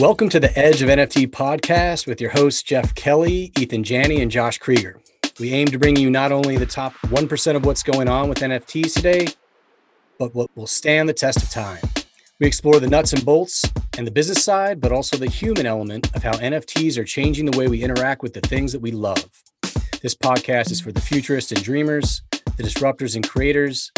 [0.00, 4.30] Welcome to the Edge of NFT podcast with your hosts, Jeff Kelly, Ethan Janney, and
[4.30, 5.00] Josh Krieger.
[5.40, 8.40] We aim to bring you not only the top 1% of what's going on with
[8.40, 9.26] NFTs today,
[10.18, 11.80] but what will stand the test of time.
[12.38, 13.64] We explore the nuts and bolts
[13.96, 17.56] and the business side, but also the human element of how NFTs are changing the
[17.56, 19.26] way we interact with the things that we love.
[20.02, 22.20] This podcast is for the futurists and dreamers,
[22.58, 23.90] the disruptors and creators,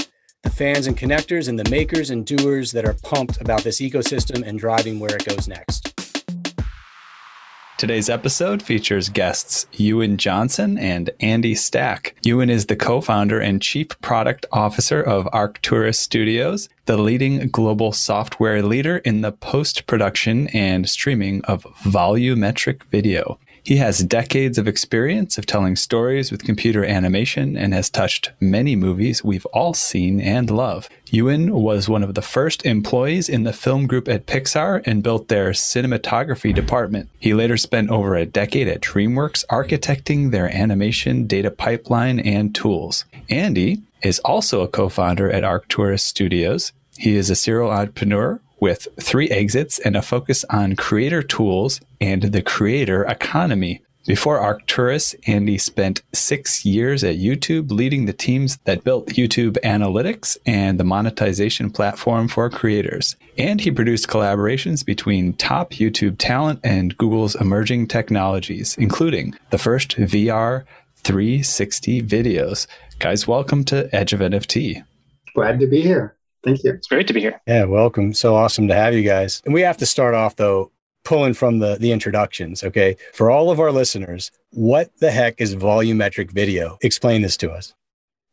[0.43, 4.47] the fans and connectors, and the makers and doers that are pumped about this ecosystem
[4.47, 5.95] and driving where it goes next.
[7.77, 12.17] Today's episode features guests Ewan Johnson and Andy Stack.
[12.25, 17.93] Ewan is the co founder and chief product officer of Arcturus Studios, the leading global
[17.93, 23.39] software leader in the post production and streaming of volumetric video.
[23.69, 28.75] He has decades of experience of telling stories with computer animation and has touched many
[28.75, 30.89] movies we've all seen and love.
[31.11, 35.29] Ewan was one of the first employees in the film group at Pixar and built
[35.29, 37.11] their cinematography department.
[37.21, 43.05] He later spent over a decade at DreamWorks architecting their animation data pipeline and tools.
[43.29, 46.73] Andy is also a co founder at Arcturus Studios.
[46.97, 52.23] He is a serial entrepreneur with three exits and a focus on creator tools and
[52.23, 53.83] the creator economy.
[54.07, 60.39] Before Arcturus, Andy spent six years at YouTube leading the teams that built YouTube Analytics
[60.47, 63.17] and the monetization platform for creators.
[63.37, 69.97] And he produced collaborations between top YouTube talent and Google's emerging technologies, including the first
[69.99, 70.65] VR
[71.05, 72.67] 360 videos.
[72.99, 74.85] Guys, welcome to Edge of NFT.
[75.35, 76.18] Glad to be here.
[76.49, 76.73] Thank you.
[76.73, 77.39] It's great to be here.
[77.47, 78.15] Yeah, welcome.
[78.15, 79.43] So awesome to have you guys.
[79.45, 80.73] And we have to start off though
[81.05, 82.97] pulling from the the introductions, okay?
[83.13, 86.79] For all of our listeners, what the heck is volumetric video?
[86.81, 87.75] Explain this to us.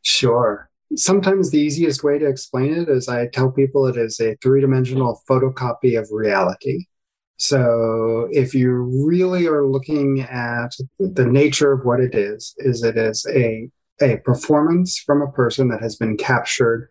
[0.02, 0.70] Sure.
[0.96, 5.22] Sometimes the easiest way to explain it is I tell people it is a three-dimensional
[5.30, 6.86] photocopy of reality.
[7.36, 8.72] So if you
[9.06, 13.70] really are looking at the nature of what it is, is it is a
[14.02, 16.90] a performance from a person that has been captured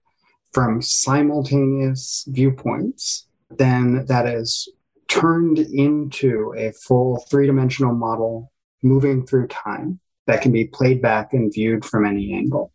[0.54, 4.68] from simultaneous viewpoints, then that is
[5.08, 11.34] turned into a full three dimensional model moving through time that can be played back
[11.34, 12.72] and viewed from any angle.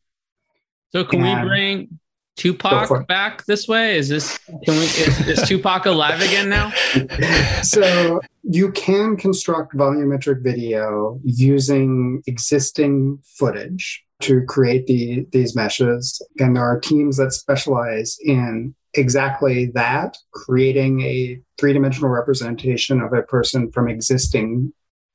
[0.91, 1.99] So, can and we bring
[2.35, 3.97] Tupac back this way?
[3.97, 6.71] Is this can we is, is Tupac alive again now?
[7.63, 16.21] so you can construct volumetric video using existing footage to create the, these meshes.
[16.39, 23.13] And there are teams that specialize in exactly that, creating a three dimensional representation of
[23.13, 24.73] a person from existing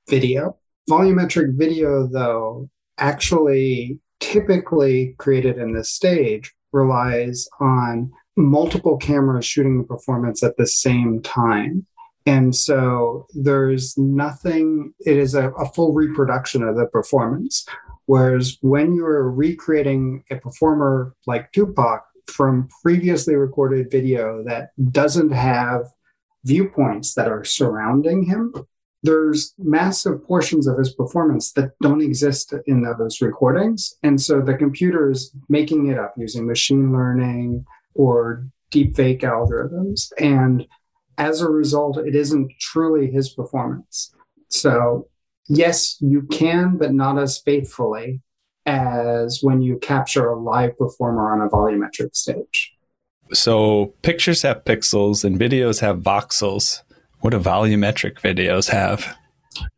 [0.08, 0.56] video.
[0.88, 9.84] Volumetric video, though, actually typically created in this stage relies on multiple cameras shooting the
[9.84, 11.86] performance at the same time.
[12.26, 17.66] And so there's nothing, it is a, a full reproduction of the performance.
[18.06, 25.86] Whereas when you're recreating a performer like Tupac from previously recorded video that doesn't have
[26.44, 28.52] viewpoints that are surrounding him,
[29.02, 33.94] there's massive portions of his performance that don't exist in those recordings.
[34.02, 40.10] And so the computer is making it up using machine learning or deepfake algorithms.
[40.18, 40.66] And
[41.18, 44.14] as a result, it isn't truly his performance.
[44.48, 45.08] So
[45.48, 48.20] yes, you can, but not as faithfully
[48.66, 52.72] as when you capture a live performer on a volumetric stage.
[53.32, 56.82] So pictures have pixels and videos have voxels.
[57.20, 59.16] What do volumetric videos have?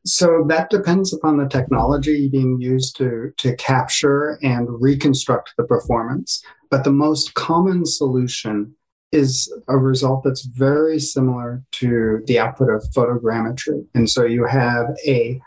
[0.05, 6.43] So that depends upon the technology being used to, to capture and reconstruct the performance.
[6.71, 8.75] But the most common solution
[9.13, 13.87] is a result that's very similar to the output of photogrammetry.
[13.95, 15.41] And so you have a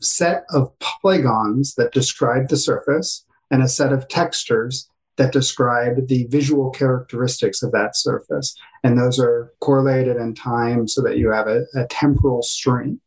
[0.00, 6.26] set of polygons that describe the surface and a set of textures that describe the
[6.28, 8.54] visual characteristics of that surface.
[8.84, 13.00] And those are correlated in time so that you have a, a temporal stream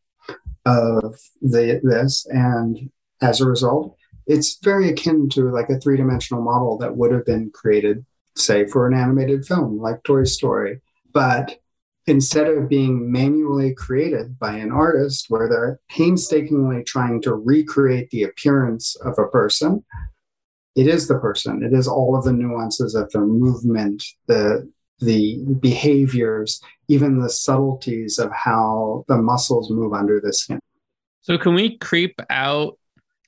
[0.66, 2.26] of the, this.
[2.28, 2.90] And
[3.22, 3.96] as a result,
[4.26, 8.04] it's very akin to like a three dimensional model that would have been created,
[8.36, 10.80] say, for an animated film like Toy Story.
[11.12, 11.60] But
[12.06, 18.22] instead of being manually created by an artist where they're painstakingly trying to recreate the
[18.22, 19.84] appearance of a person
[20.76, 21.62] it is the person.
[21.62, 24.70] It is all of the nuances of their movement the
[25.00, 30.60] the behaviors even the subtleties of how the muscles move under the skin.
[31.22, 32.78] So can we creep out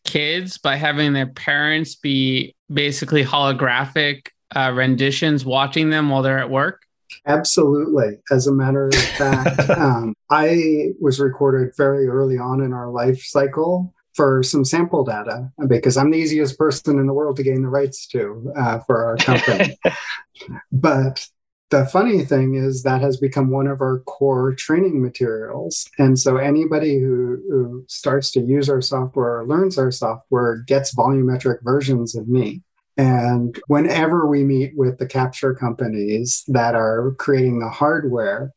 [0.05, 6.51] kids by having their parents be basically holographic uh, renditions watching them while they're at
[6.51, 6.83] work
[7.26, 8.19] Absolutely.
[8.31, 13.23] As a matter of fact, um, I was recorded very early on in our life
[13.23, 17.62] cycle for some sample data because I'm the easiest person in the world to gain
[17.62, 19.79] the rights to uh, for our company.
[20.73, 21.26] but
[21.70, 25.88] the funny thing is that has become one of our core training materials.
[25.99, 30.94] And so anybody who, who starts to use our software or learns our software gets
[30.94, 32.61] volumetric versions of me.
[33.03, 38.53] And whenever we meet with the capture companies that are creating the hardware,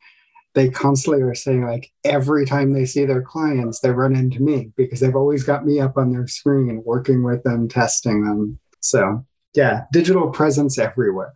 [0.53, 4.71] they constantly are saying like every time they see their clients, they run into me
[4.77, 8.59] because they've always got me up on their screen working with them, testing them.
[8.81, 9.25] So
[9.55, 11.33] yeah, digital presence everywhere.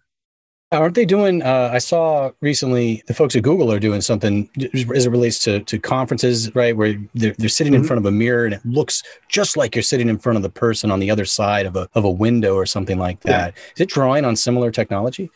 [0.71, 1.42] Aren't they doing?
[1.42, 4.48] Uh, I saw recently the folks at Google are doing something
[4.94, 6.77] as it relates to to conferences, right?
[6.77, 7.81] Where they're, they're sitting mm-hmm.
[7.81, 10.44] in front of a mirror and it looks just like you're sitting in front of
[10.44, 13.56] the person on the other side of a of a window or something like that.
[13.56, 13.62] Yeah.
[13.75, 15.31] Is it drawing on similar technology?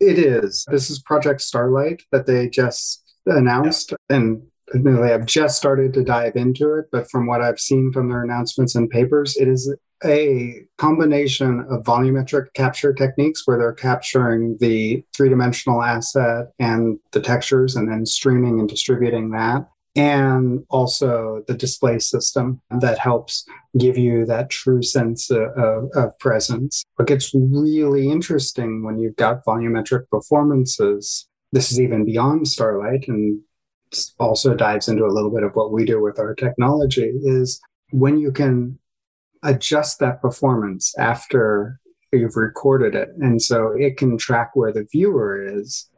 [0.00, 0.64] It is.
[0.68, 4.16] This is Project Starline that they just announced, yeah.
[4.16, 4.42] and
[4.74, 6.86] they have just started to dive into it.
[6.90, 9.72] But from what I've seen from their announcements and papers, it is
[10.04, 17.20] a combination of volumetric capture techniques where they're capturing the three dimensional asset and the
[17.20, 19.68] textures and then streaming and distributing that.
[19.94, 23.44] And also the display system that helps
[23.78, 26.82] give you that true sense of, of, presence.
[26.96, 33.40] What gets really interesting when you've got volumetric performances, this is even beyond Starline and
[34.18, 37.60] also dives into a little bit of what we do with our technology, is
[37.90, 38.78] when you can
[39.42, 41.80] adjust that performance after
[42.12, 43.10] you've recorded it.
[43.20, 45.88] And so it can track where the viewer is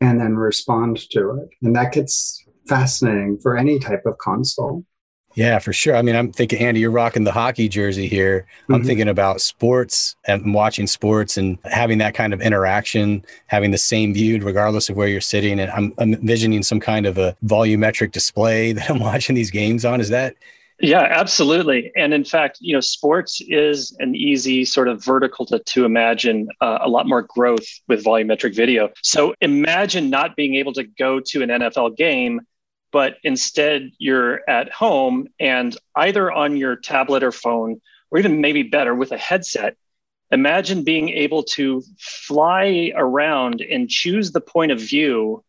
[0.00, 1.48] and then respond to it.
[1.62, 4.84] And that gets fascinating for any type of console.
[5.34, 5.96] Yeah, for sure.
[5.96, 8.46] I mean, I'm thinking, Andy, you're rocking the hockey jersey here.
[8.64, 8.74] Mm-hmm.
[8.74, 13.78] I'm thinking about sports and watching sports and having that kind of interaction, having the
[13.78, 15.58] same view regardless of where you're sitting.
[15.58, 19.84] And I'm, I'm envisioning some kind of a volumetric display that I'm watching these games
[19.84, 20.00] on.
[20.00, 20.34] Is that
[20.82, 21.92] yeah, absolutely.
[21.96, 26.48] And in fact, you know, sports is an easy sort of vertical to, to imagine
[26.60, 28.90] uh, a lot more growth with volumetric video.
[29.00, 32.40] So imagine not being able to go to an NFL game,
[32.90, 37.80] but instead you're at home and either on your tablet or phone,
[38.10, 39.76] or even maybe better with a headset,
[40.32, 45.44] imagine being able to fly around and choose the point of view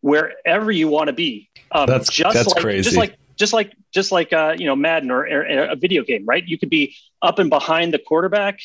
[0.00, 1.48] wherever you want to be.
[1.70, 2.82] Um, that's just that's like, crazy.
[2.82, 6.24] Just like just like just like uh, you know Madden or, or, a video game,
[6.26, 6.46] right?
[6.46, 8.60] You could be up and behind the quarterback,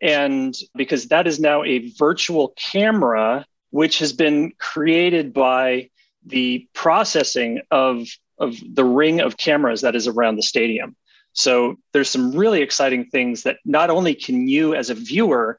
[0.00, 5.90] and because that is now a virtual camera, which has been created by
[6.24, 8.08] the processing of
[8.38, 10.96] of the ring of cameras that is around the stadium.
[11.32, 15.58] So there's some really exciting things that not only can you as a viewer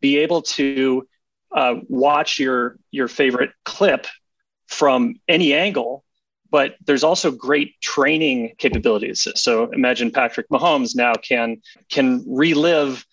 [0.00, 1.06] be able to
[1.52, 4.06] uh, watch your your favorite clip
[4.68, 6.04] from any angle
[6.50, 9.26] but there's also great training capabilities.
[9.34, 13.04] So imagine Patrick Mahomes now can can relive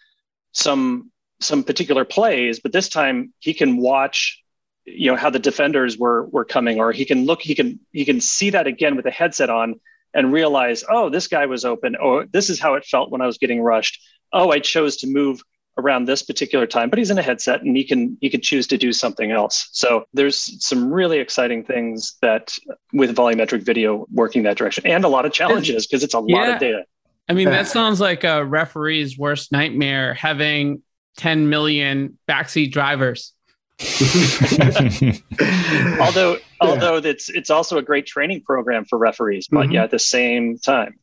[0.51, 4.43] some some particular plays, but this time he can watch
[4.85, 8.05] you know how the defenders were were coming or he can look he can he
[8.05, 9.79] can see that again with a headset on
[10.13, 13.25] and realize oh this guy was open oh this is how it felt when i
[13.25, 14.01] was getting rushed
[14.33, 15.41] oh i chose to move
[15.77, 18.67] around this particular time but he's in a headset and he can he can choose
[18.67, 22.55] to do something else so there's some really exciting things that
[22.93, 26.37] with volumetric video working that direction and a lot of challenges because it's a yeah.
[26.37, 26.83] lot of data
[27.27, 30.81] i mean that sounds like a referee's worst nightmare having
[31.17, 33.33] 10 million backseat drivers
[35.99, 39.73] although although it's it's also a great training program for referees but mm-hmm.
[39.73, 40.99] yeah at the same time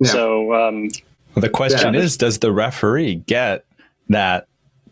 [0.00, 0.10] yeah.
[0.10, 0.88] so um
[1.34, 2.00] well, the question yeah.
[2.00, 3.64] is does the referee get
[4.08, 4.48] that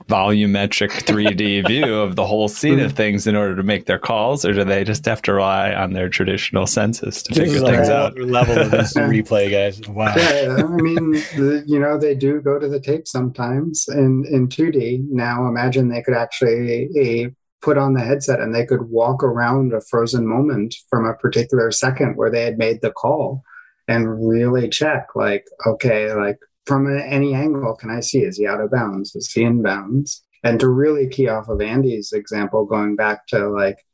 [0.09, 2.97] volumetric 3D view of the whole scene of mm-hmm.
[2.97, 5.93] things in order to make their calls, or do they just have to rely on
[5.93, 8.17] their traditional senses to figure things out?
[8.19, 9.87] Level of this replay, guys.
[9.89, 10.15] Wow.
[10.17, 14.49] Yeah, I mean, the, you know, they do go to the tape sometimes in in
[14.49, 15.09] 2D.
[15.11, 17.31] Now, imagine they could actually a,
[17.63, 21.71] put on the headset and they could walk around a frozen moment from a particular
[21.73, 23.43] second where they had made the call
[23.89, 28.23] and really check, like, okay, like from any angle can I see?
[28.23, 29.15] Is he out of bounds?
[29.15, 30.23] Is he in bounds?
[30.45, 33.85] And to really key off of Andy's example, going back to like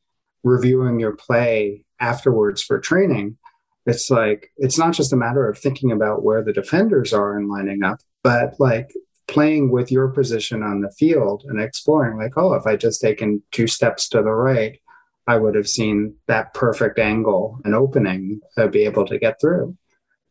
[0.42, 3.38] reviewing your play afterwards for training,
[3.86, 7.48] it's like it's not just a matter of thinking about where the defenders are and
[7.48, 8.92] lining up, but like
[9.28, 13.42] playing with your position on the field and exploring, like, oh, if I just taken
[13.50, 14.78] two steps to the right,
[15.26, 19.76] I would have seen that perfect angle and opening to be able to get through.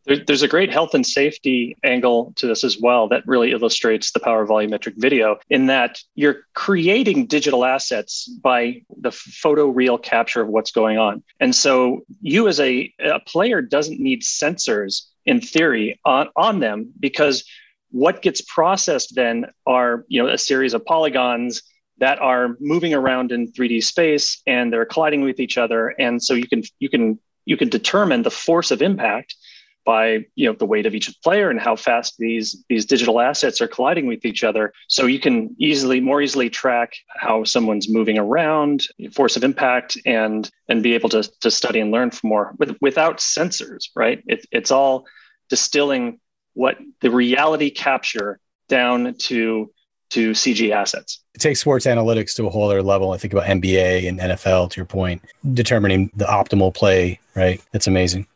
[0.05, 4.19] There's a great health and safety angle to this as well that really illustrates the
[4.19, 10.41] power of volumetric video in that you're creating digital assets by the photo real capture
[10.41, 11.23] of what's going on.
[11.39, 16.91] And so you as a, a player doesn't need sensors in theory on, on them
[16.99, 17.43] because
[17.91, 21.61] what gets processed then are you know a series of polygons
[21.97, 26.33] that are moving around in 3D space and they're colliding with each other and so
[26.33, 29.35] you can you can you can determine the force of impact
[29.85, 33.61] by you know the weight of each player and how fast these these digital assets
[33.61, 34.73] are colliding with each other.
[34.87, 40.49] So you can easily more easily track how someone's moving around force of impact and
[40.69, 44.23] and be able to, to study and learn from more with, without sensors right?
[44.27, 45.05] It, it's all
[45.49, 46.19] distilling
[46.53, 49.71] what the reality capture down to
[50.11, 51.19] to cg assets.
[51.33, 54.69] It takes sports analytics to a whole other level i think about nba and nfl
[54.69, 55.21] to your point
[55.53, 57.61] determining the optimal play right?
[57.71, 58.27] That's amazing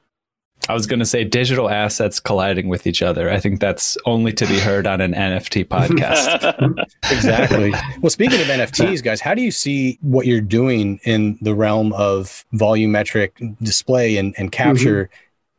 [0.68, 3.30] I was going to say digital assets colliding with each other.
[3.30, 6.86] I think that's only to be heard on an NFT podcast.
[7.12, 7.72] exactly.
[8.02, 11.94] Well, speaking of NFTs, guys, how do you see what you're doing in the realm
[11.94, 15.10] of volumetric display and, and capture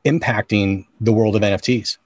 [0.04, 0.16] mm-hmm.
[0.16, 1.98] impacting the world of NFTs?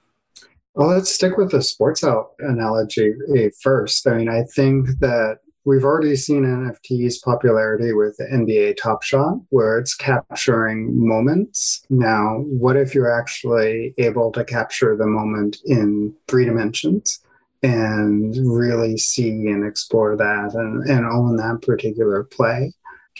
[0.75, 4.07] Well, let's stick with the sports out analogy eh, first.
[4.07, 9.77] I mean, I think that We've already seen NFT's popularity with NBA Top Shot, where
[9.77, 11.85] it's capturing moments.
[11.89, 17.19] Now, what if you're actually able to capture the moment in three dimensions
[17.61, 22.73] and really see and explore that and, and own that particular play?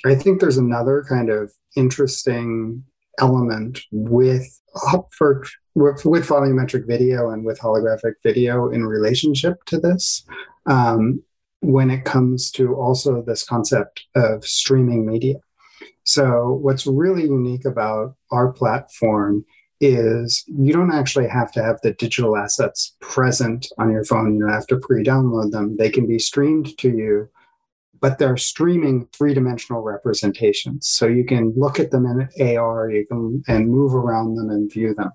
[0.04, 2.84] I think there's another kind of interesting
[3.20, 4.62] element with
[5.12, 5.46] for
[5.76, 10.26] with, with volumetric video and with holographic video in relationship to this.
[10.66, 11.24] Um,
[11.62, 15.36] when it comes to also this concept of streaming media.
[16.04, 19.46] So, what's really unique about our platform
[19.80, 24.36] is you don't actually have to have the digital assets present on your phone.
[24.36, 25.78] You don't have to pre download them.
[25.78, 27.30] They can be streamed to you,
[28.00, 30.88] but they're streaming three dimensional representations.
[30.88, 34.72] So, you can look at them in AR, you can and move around them and
[34.72, 35.12] view them.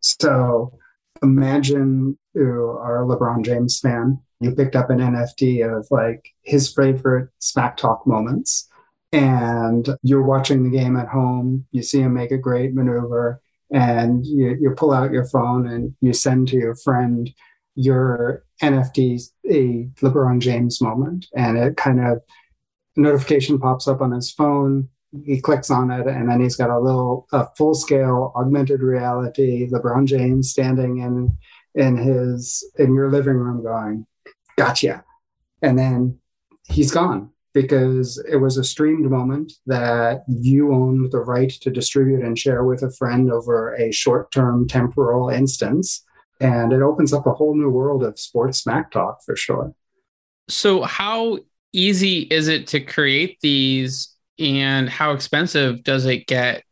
[0.00, 0.78] So,
[1.22, 6.72] imagine you are a LeBron James fan you picked up an NFT of like his
[6.72, 8.68] favorite smack talk moments
[9.12, 14.26] and you're watching the game at home, you see him make a great maneuver and
[14.26, 17.30] you, you pull out your phone and you send to your friend
[17.74, 19.20] your NFT,
[19.50, 21.26] a LeBron James moment.
[21.34, 22.18] And it kind of
[22.96, 24.88] notification pops up on his phone.
[25.24, 29.68] He clicks on it, and then he's got a little, a full scale augmented reality
[29.70, 31.36] LeBron James standing in
[31.76, 34.06] in his in your living room, going,
[34.56, 35.04] gotcha.
[35.62, 36.18] And then
[36.68, 42.22] he's gone because it was a streamed moment that you own the right to distribute
[42.22, 46.04] and share with a friend over a short term temporal instance.
[46.40, 49.72] And it opens up a whole new world of sports smack talk for sure.
[50.48, 51.38] So, how
[51.72, 56.64] easy is it to create these and how expensive does it get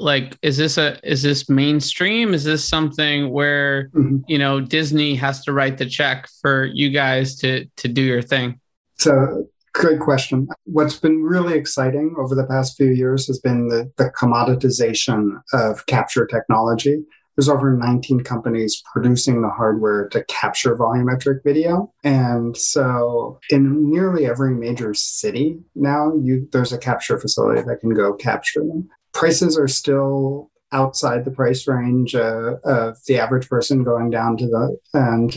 [0.00, 2.34] like is this a is this mainstream?
[2.34, 4.18] Is this something where mm-hmm.
[4.28, 8.22] you know disney has to write the check for you guys to to do your
[8.22, 8.60] thing?
[8.98, 10.48] So good question.
[10.64, 15.86] What's been really exciting over the past few years has been the, the commoditization of
[15.86, 17.02] capture technology.
[17.36, 21.92] There's over 19 companies producing the hardware to capture volumetric video.
[22.04, 27.94] And so in nearly every major city now you there's a capture facility that can
[27.94, 33.82] go capture them prices are still outside the price range uh, of the average person
[33.82, 35.36] going down to the and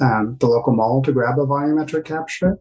[0.00, 2.58] um, the local mall to grab a volumetric capture,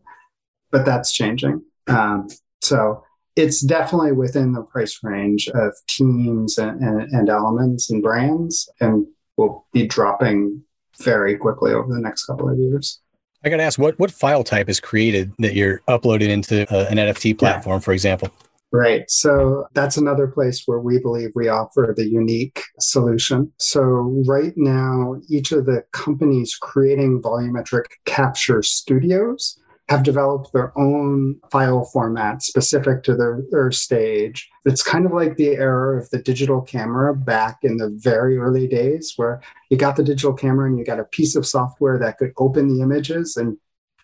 [0.71, 1.61] but that's changing.
[1.87, 2.27] Um,
[2.61, 3.03] so
[3.35, 9.07] it's definitely within the price range of teams and, and, and elements and brands, and
[9.37, 10.63] will be dropping
[11.01, 12.99] very quickly over the next couple of years.
[13.43, 16.89] I got to ask, what what file type is created that you're uploading into uh,
[16.89, 17.79] an NFT platform, yeah.
[17.79, 18.29] for example?
[18.71, 19.09] Right.
[19.09, 23.51] So that's another place where we believe we offer the unique solution.
[23.57, 23.81] So
[24.27, 29.59] right now, each of the companies creating volumetric capture studios
[29.89, 34.47] have developed their own file format specific to their, their stage.
[34.65, 38.67] It's kind of like the era of the digital camera back in the very early
[38.67, 42.19] days where you got the digital camera and you got a piece of software that
[42.19, 43.57] could open the images and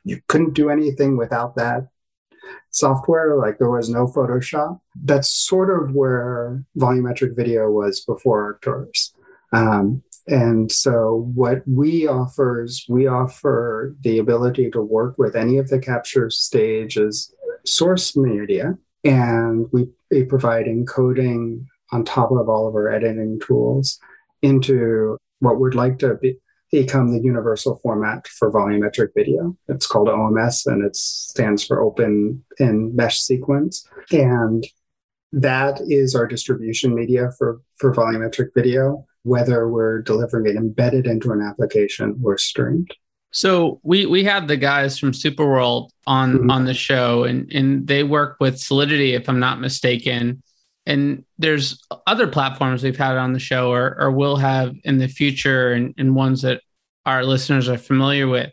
[0.03, 1.87] you couldn't do anything without that
[2.71, 4.79] software, like there was no Photoshop.
[5.03, 9.13] That's sort of where volumetric video was before Arcturus.
[9.53, 15.57] Um, and so what we offer is we offer the ability to work with any
[15.57, 17.33] of the capture stages
[17.65, 23.99] source media, and we, we provide encoding on top of all of our editing tools
[24.41, 26.37] into what we'd like to be,
[26.71, 29.55] become the universal format for volumetric video.
[29.67, 33.87] It's called OMS and it stands for Open in Mesh Sequence.
[34.11, 34.65] And
[35.31, 41.31] that is our distribution media for, for volumetric video, whether we're delivering it embedded into
[41.31, 42.91] an application or streamed.
[43.35, 46.51] So we we had the guys from Superworld on mm-hmm.
[46.51, 50.41] on the show, and and they work with Solidity, if I'm not mistaken.
[50.85, 55.07] And there's other platforms we've had on the show, or or will have in the
[55.07, 56.61] future, and, and ones that
[57.05, 58.51] our listeners are familiar with.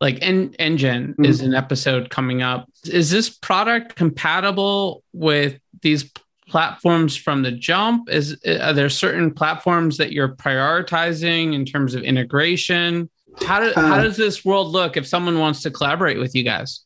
[0.00, 1.24] Like en- Enjin mm-hmm.
[1.24, 2.68] is an episode coming up.
[2.84, 6.10] Is this product compatible with these
[6.48, 8.10] platforms from the jump?
[8.10, 13.08] Is are there certain platforms that you're prioritizing in terms of integration?
[13.40, 16.42] How, do, uh, how does this world look if someone wants to collaborate with you
[16.42, 16.84] guys?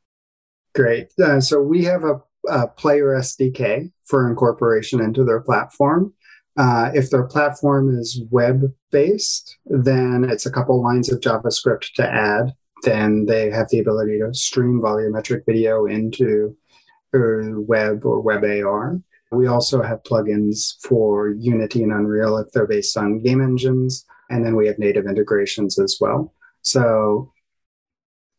[0.75, 1.09] Great.
[1.21, 6.13] Uh, so we have a, a, player SDK for incorporation into their platform.
[6.57, 12.09] Uh, if their platform is web based, then it's a couple lines of JavaScript to
[12.09, 12.53] add.
[12.83, 16.57] Then they have the ability to stream volumetric video into
[17.13, 19.01] web or web AR.
[19.33, 24.05] We also have plugins for Unity and Unreal if they're based on game engines.
[24.31, 26.33] And then we have native integrations as well.
[26.63, 27.33] So,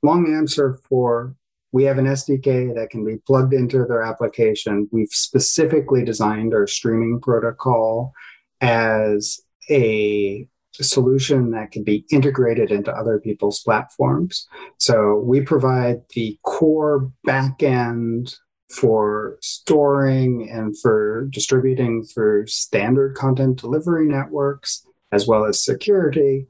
[0.04, 1.36] long answer for
[1.72, 4.88] we have an SDK that can be plugged into their application.
[4.92, 8.14] We've specifically designed our streaming protocol
[8.62, 14.48] as a solution that can be integrated into other people's platforms.
[14.78, 18.36] So we provide the core backend
[18.70, 26.48] for storing and for distributing through standard content delivery networks, as well as security.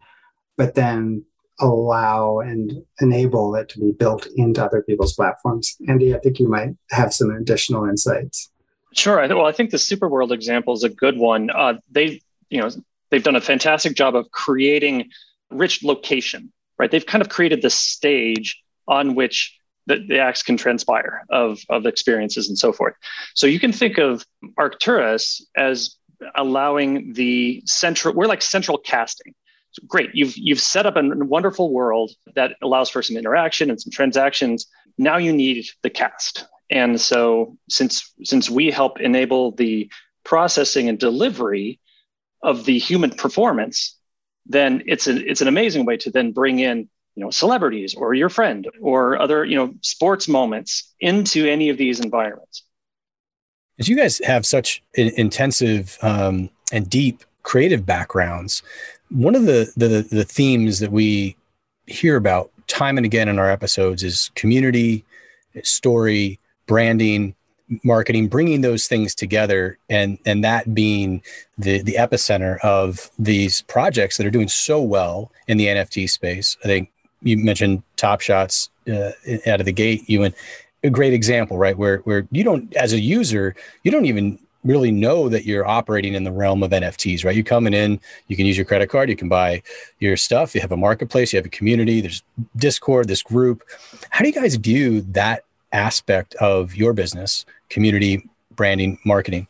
[0.57, 1.25] But then
[1.59, 5.75] allow and enable it to be built into other people's platforms.
[5.87, 8.51] Andy, I think you might have some additional insights.
[8.93, 9.27] Sure.
[9.27, 11.49] Well, I think the Superworld example is a good one.
[11.49, 12.69] Uh, they, you know,
[13.09, 15.09] they've done a fantastic job of creating
[15.51, 16.51] rich location.
[16.79, 16.91] Right.
[16.91, 21.85] They've kind of created the stage on which the, the acts can transpire of of
[21.85, 22.93] experiences and so forth.
[23.33, 24.25] So you can think of
[24.57, 25.95] Arcturus as
[26.35, 28.13] allowing the central.
[28.13, 29.33] We're like central casting
[29.79, 30.09] great.
[30.13, 34.67] You've you've set up a wonderful world that allows for some interaction and some transactions.
[34.97, 36.45] Now you need the cast.
[36.69, 39.89] And so since since we help enable the
[40.23, 41.79] processing and delivery
[42.43, 43.97] of the human performance
[44.47, 48.13] then it's a, it's an amazing way to then bring in you know celebrities or
[48.13, 52.63] your friend or other you know sports moments into any of these environments.
[53.79, 58.63] As you guys have such intensive um, and deep creative backgrounds
[59.09, 61.35] one of the, the the themes that we
[61.85, 65.05] hear about time and again in our episodes is community,
[65.63, 67.33] story, branding,
[67.83, 71.21] marketing, bringing those things together, and and that being
[71.57, 76.57] the the epicenter of these projects that are doing so well in the NFT space.
[76.63, 76.91] I think
[77.21, 79.11] you mentioned Top Shots uh,
[79.47, 80.33] out of the gate, Ewan.
[80.83, 81.77] A great example, right?
[81.77, 86.13] Where where you don't, as a user, you don't even really know that you're operating
[86.13, 87.35] in the realm of NFTs, right?
[87.35, 89.61] You're coming in, you can use your credit card, you can buy
[89.99, 92.23] your stuff, you have a marketplace, you have a community, there's
[92.55, 93.63] Discord, this group.
[94.09, 99.47] How do you guys view that aspect of your business, community, branding, marketing?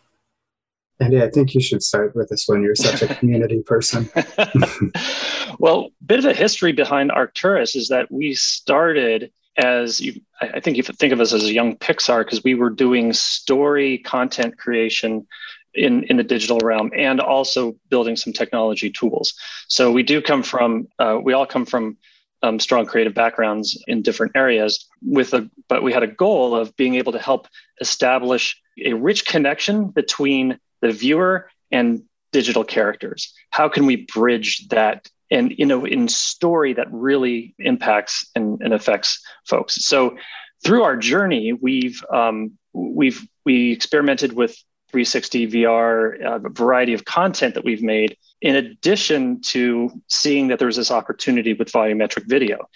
[1.00, 2.64] Andy, I think you should start with this one.
[2.64, 4.10] You're such a community person.
[5.60, 10.60] well, a bit of a history behind Arcturus is that we started as you, I
[10.60, 14.58] think you think of us as a young Pixar because we were doing story content
[14.58, 15.28] creation
[15.74, 19.34] in, in the digital realm and also building some technology tools.
[19.68, 21.98] So we do come from, uh, we all come from
[22.44, 26.76] um, strong creative backgrounds in different areas with a, but we had a goal of
[26.76, 27.48] being able to help
[27.82, 33.34] establish a rich connection between the viewer and digital characters.
[33.50, 38.74] How can we bridge that and you know in story that really impacts and, and
[38.74, 39.76] affects folks.
[39.86, 40.18] So
[40.64, 44.56] through our journey we've um, we've we experimented with
[44.90, 50.60] 360 vr uh, a variety of content that we've made in addition to seeing that
[50.60, 52.68] there was this opportunity with volumetric video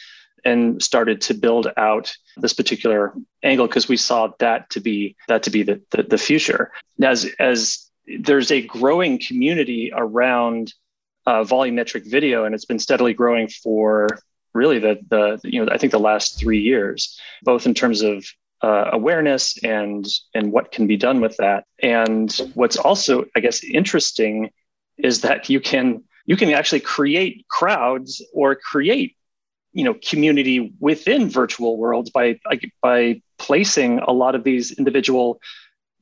[0.43, 5.43] and started to build out this particular angle because we saw that to be that
[5.43, 6.71] to be the, the, the future.
[7.01, 10.73] As as there's a growing community around
[11.25, 14.07] uh, volumetric video, and it's been steadily growing for
[14.53, 18.25] really the the you know I think the last three years, both in terms of
[18.61, 21.65] uh, awareness and and what can be done with that.
[21.81, 24.51] And what's also I guess interesting
[24.97, 29.15] is that you can you can actually create crowds or create
[29.73, 32.39] you know community within virtual worlds by
[32.81, 35.39] by placing a lot of these individual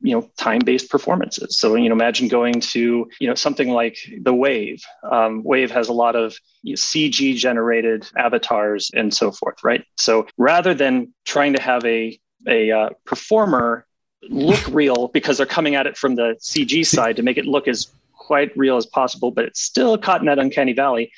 [0.02, 1.58] you know time-based performances.
[1.58, 4.84] So you know imagine going to you know something like the wave.
[5.10, 9.86] Um, wave has a lot of you know, cg generated avatars and so forth right?
[9.98, 13.86] So rather than trying to have a a uh, performer
[14.24, 17.68] look real because they're coming at it from the cg side to make it look
[17.68, 21.12] as quite real as possible but it's still caught in that uncanny valley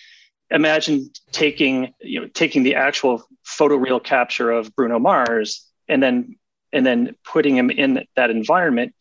[0.49, 6.35] imagine taking you know taking the actual photoreal capture of bruno mars and then
[6.73, 8.93] and then putting them in that environment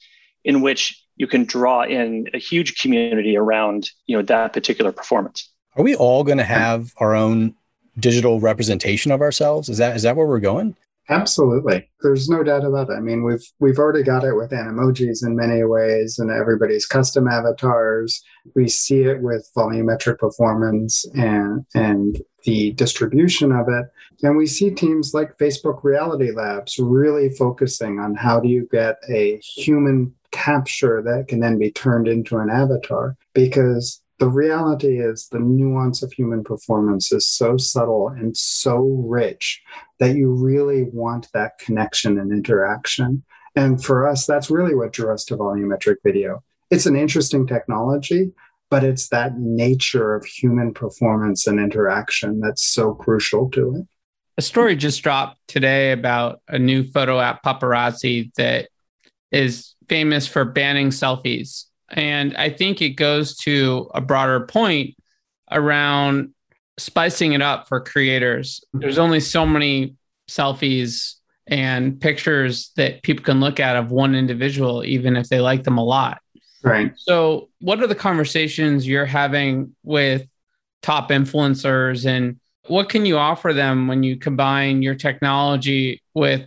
[0.45, 5.51] in which you can draw in a huge community around you know that particular performance
[5.77, 7.55] are we all going to have our own
[7.99, 10.75] digital representation of ourselves is that is that where we're going
[11.11, 11.91] Absolutely.
[12.03, 12.93] There's no doubt about it.
[12.93, 17.27] I mean, we've we've already got it with emojis in many ways and everybody's custom
[17.27, 18.23] avatars.
[18.55, 23.87] We see it with volumetric performance and and the distribution of it.
[24.23, 28.97] And we see teams like Facebook Reality Labs really focusing on how do you get
[29.09, 35.29] a human capture that can then be turned into an avatar because the reality is
[35.29, 39.63] the nuance of human performance is so subtle and so rich
[39.99, 43.25] that you really want that connection and interaction.
[43.57, 46.45] And for us, that's really what drew us to volumetric video.
[46.71, 48.31] It's an interesting technology,
[48.71, 53.87] but it's that nature of human performance and interaction that's so crucial to it.
[54.39, 58.69] A story just dropped today about a new photo app, Poparazzi, that
[59.33, 64.95] is famous for banning selfies and I think it goes to a broader point
[65.51, 66.33] around
[66.79, 68.63] spicing it up for creators.
[68.73, 69.97] There's only so many
[70.29, 71.15] selfies
[71.47, 75.79] and pictures that people can look at of one individual, even if they like them
[75.79, 76.21] a lot.
[76.63, 76.93] Right.
[76.97, 80.27] So, what are the conversations you're having with
[80.83, 86.47] top influencers, and what can you offer them when you combine your technology with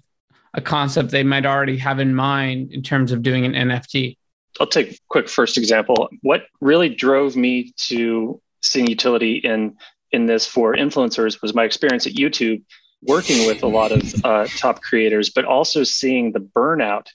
[0.54, 4.18] a concept they might already have in mind in terms of doing an NFT?
[4.60, 6.10] I'll take a quick first example.
[6.22, 9.76] What really drove me to seeing utility in
[10.12, 12.62] in this for influencers was my experience at YouTube,
[13.02, 17.08] working with a lot of uh, top creators, but also seeing the burnout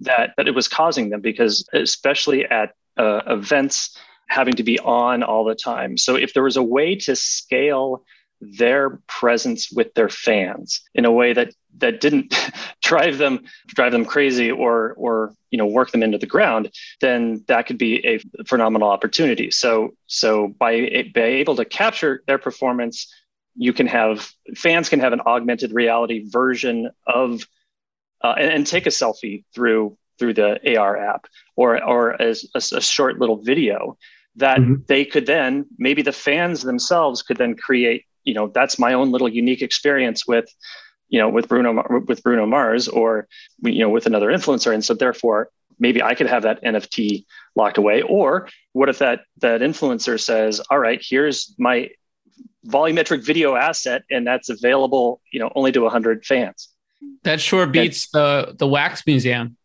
[0.00, 3.96] that that it was causing them because especially at uh, events
[4.28, 5.96] having to be on all the time.
[5.96, 8.04] So if there was a way to scale
[8.40, 12.34] their presence with their fans in a way that that didn't
[12.82, 16.70] drive them drive them crazy or or you know work them into the ground
[17.02, 22.38] then that could be a phenomenal opportunity so so by by able to capture their
[22.38, 23.12] performance
[23.56, 27.46] you can have fans can have an augmented reality version of
[28.22, 32.76] uh, and, and, take a selfie through through the AR app or or as a,
[32.76, 33.96] a short little video
[34.36, 34.74] that mm-hmm.
[34.86, 39.10] they could then maybe the fans themselves could then create you know that's my own
[39.10, 40.54] little unique experience with
[41.08, 43.26] you know with bruno with bruno mars or
[43.62, 44.72] you know with another influencer.
[44.72, 47.24] And so therefore maybe i could have that nft
[47.56, 48.02] locked away.
[48.02, 51.90] Or what if that that influencer says all right here's my
[52.66, 56.68] volumetric video asset and that's available you know only to 100 fans
[57.22, 59.56] that sure beats the the wax museum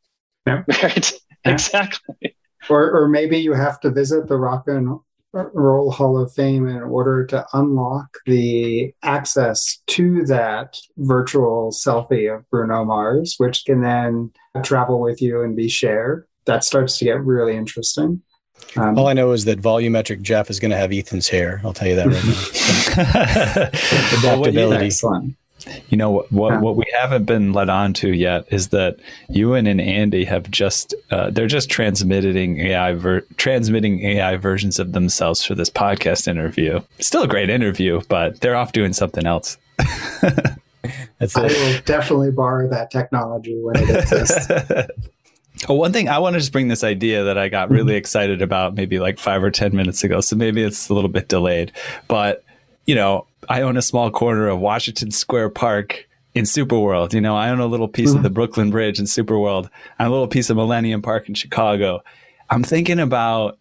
[0.45, 0.63] yeah.
[0.83, 1.11] right
[1.45, 1.51] yeah.
[1.51, 2.35] exactly
[2.69, 4.99] or or maybe you have to visit the rock and
[5.35, 12.49] Roll Hall of Fame in order to unlock the access to that virtual selfie of
[12.49, 14.31] Bruno Mars, which can then
[14.63, 16.25] travel with you and be shared.
[16.45, 18.21] That starts to get really interesting.
[18.77, 21.59] Um, All I know is that volumetric Jeff is going to have Ethan's hair.
[21.65, 22.23] I'll tell you that right
[24.23, 24.29] now.
[24.37, 24.85] Adaptability.
[24.85, 25.35] Excellent.
[25.89, 26.31] You know what?
[26.31, 28.97] What, what, we haven't been led on to yet is that
[29.29, 34.91] Ewan and Andy have just uh, they're just transmitting AI ver- transmitting AI versions of
[34.91, 36.81] themselves for this podcast interview.
[36.99, 39.57] Still a great interview, but they're off doing something else.
[41.17, 44.47] That's I will definitely borrow that technology when it exists.
[45.69, 47.97] Oh, one thing I want to just bring this idea that I got really mm-hmm.
[47.97, 50.21] excited about maybe like five or 10 minutes ago.
[50.21, 51.71] So maybe it's a little bit delayed,
[52.07, 52.43] but
[52.85, 57.13] you know, I own a small corner of Washington Square Park in Superworld.
[57.13, 58.17] You know, I own a little piece mm-hmm.
[58.17, 59.69] of the Brooklyn Bridge in Superworld.
[59.99, 62.03] and a little piece of Millennium Park in Chicago.
[62.49, 63.57] I'm thinking about,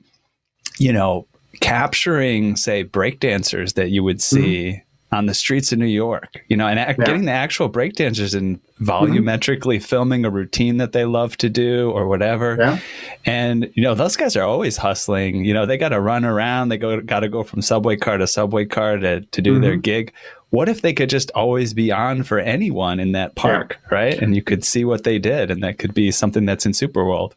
[0.79, 1.27] you know,
[1.61, 4.37] capturing, say, breakdancers that you would mm-hmm.
[4.37, 4.85] see mm-hmm
[5.15, 6.93] on the streets of New York, you know, and yeah.
[6.93, 9.85] getting the actual breakdancers and volumetrically mm-hmm.
[9.85, 12.57] filming a routine that they love to do or whatever.
[12.59, 12.79] Yeah.
[13.25, 15.45] And, you know, those guys are always hustling.
[15.45, 16.69] You know, they got to run around.
[16.69, 19.63] They go, got to go from subway car to subway car to, to do mm-hmm.
[19.63, 20.13] their gig.
[20.51, 23.97] What if they could just always be on for anyone in that park, yeah.
[23.97, 24.19] right?
[24.19, 27.33] And you could see what they did, and that could be something that's in Superworld.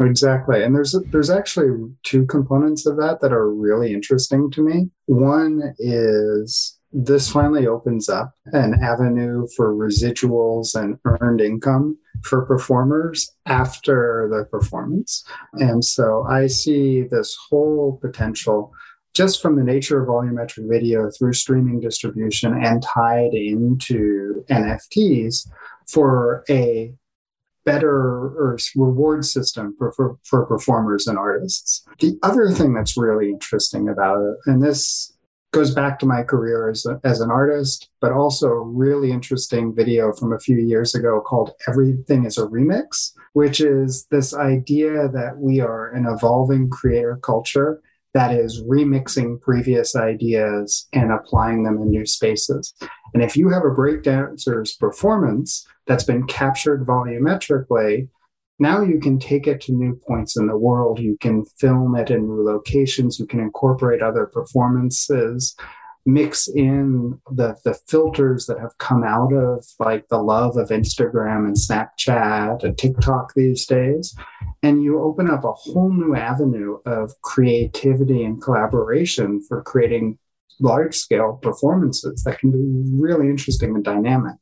[0.00, 0.62] Exactly.
[0.62, 1.68] And there's there's actually
[2.04, 4.88] two components of that that are really interesting to me.
[5.06, 13.30] One is this finally opens up an avenue for residuals and earned income for performers
[13.46, 15.24] after the performance.
[15.54, 18.72] And so I see this whole potential
[19.14, 25.48] just from the nature of volumetric video through streaming distribution and tied into NFTs
[25.88, 26.92] for a
[27.64, 31.84] better reward system for, for, for performers and artists.
[31.98, 35.12] The other thing that's really interesting about it, and this
[35.52, 39.74] goes back to my career as, a, as an artist, but also a really interesting
[39.74, 45.08] video from a few years ago called Everything is a Remix, which is this idea
[45.08, 47.82] that we are an evolving creator culture
[48.12, 52.74] that is remixing previous ideas and applying them in new spaces.
[53.14, 58.08] And if you have a breakdancer's performance that's been captured volumetrically,
[58.60, 60.98] now you can take it to new points in the world.
[60.98, 63.18] You can film it in new locations.
[63.18, 65.56] You can incorporate other performances,
[66.04, 71.46] mix in the, the filters that have come out of like the love of Instagram
[71.46, 74.14] and Snapchat and TikTok these days.
[74.62, 80.18] And you open up a whole new avenue of creativity and collaboration for creating
[80.60, 84.36] large scale performances that can be really interesting and dynamic.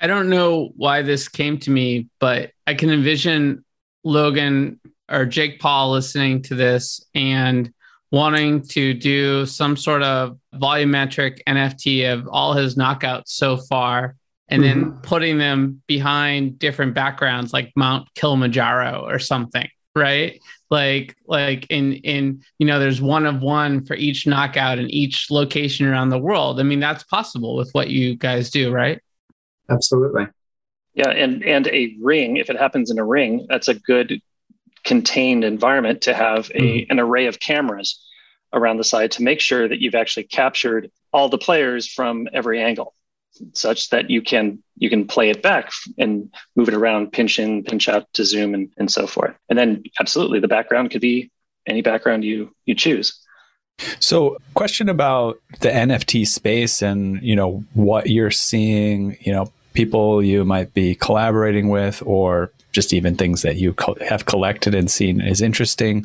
[0.00, 3.64] I don't know why this came to me, but I can envision
[4.04, 7.72] Logan or Jake Paul listening to this and
[8.10, 14.16] wanting to do some sort of volumetric NFT of all his knockouts so far
[14.48, 14.80] and mm-hmm.
[14.80, 20.38] then putting them behind different backgrounds like Mount Kilimanjaro or something, right?
[20.70, 25.30] Like like in in you know there's one of one for each knockout in each
[25.30, 26.60] location around the world.
[26.60, 29.00] I mean that's possible with what you guys do, right?
[29.70, 30.26] Absolutely.
[30.94, 34.20] Yeah, and and a ring, if it happens in a ring, that's a good
[34.84, 36.90] contained environment to have a mm-hmm.
[36.90, 38.04] an array of cameras
[38.52, 42.60] around the side to make sure that you've actually captured all the players from every
[42.60, 42.94] angle
[43.54, 47.62] such that you can you can play it back and move it around pinch in
[47.62, 51.30] pinch out to zoom and, and so forth and then absolutely the background could be
[51.66, 53.22] any background you you choose
[54.00, 60.22] so, question about the NFT space and you know what you're seeing, you know, people
[60.22, 64.90] you might be collaborating with, or just even things that you co- have collected and
[64.90, 66.04] seen is interesting.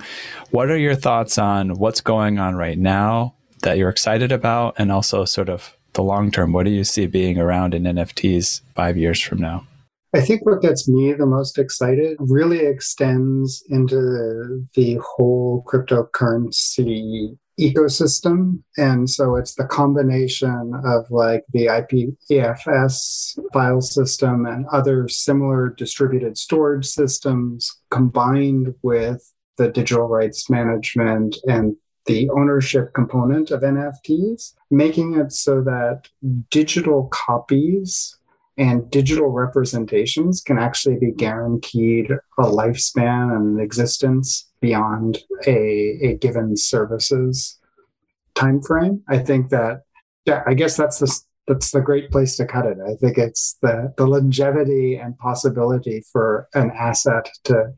[0.51, 4.91] What are your thoughts on what's going on right now that you're excited about, and
[4.91, 6.53] also sort of the long term?
[6.53, 9.65] What do you see being around in NFTs five years from now?
[10.13, 18.61] I think what gets me the most excited really extends into the whole cryptocurrency ecosystem.
[18.77, 26.37] And so it's the combination of like the IPFS file system and other similar distributed
[26.37, 35.15] storage systems combined with the digital rights management and the ownership component of NFTs, making
[35.19, 36.07] it so that
[36.49, 38.16] digital copies
[38.57, 46.57] and digital representations can actually be guaranteed a lifespan and existence beyond a, a given
[46.57, 47.59] services
[48.33, 49.03] time frame.
[49.07, 49.81] I think that
[50.25, 52.77] yeah, I guess that's the that's the great place to cut it.
[52.85, 57.73] I think it's the the longevity and possibility for an asset to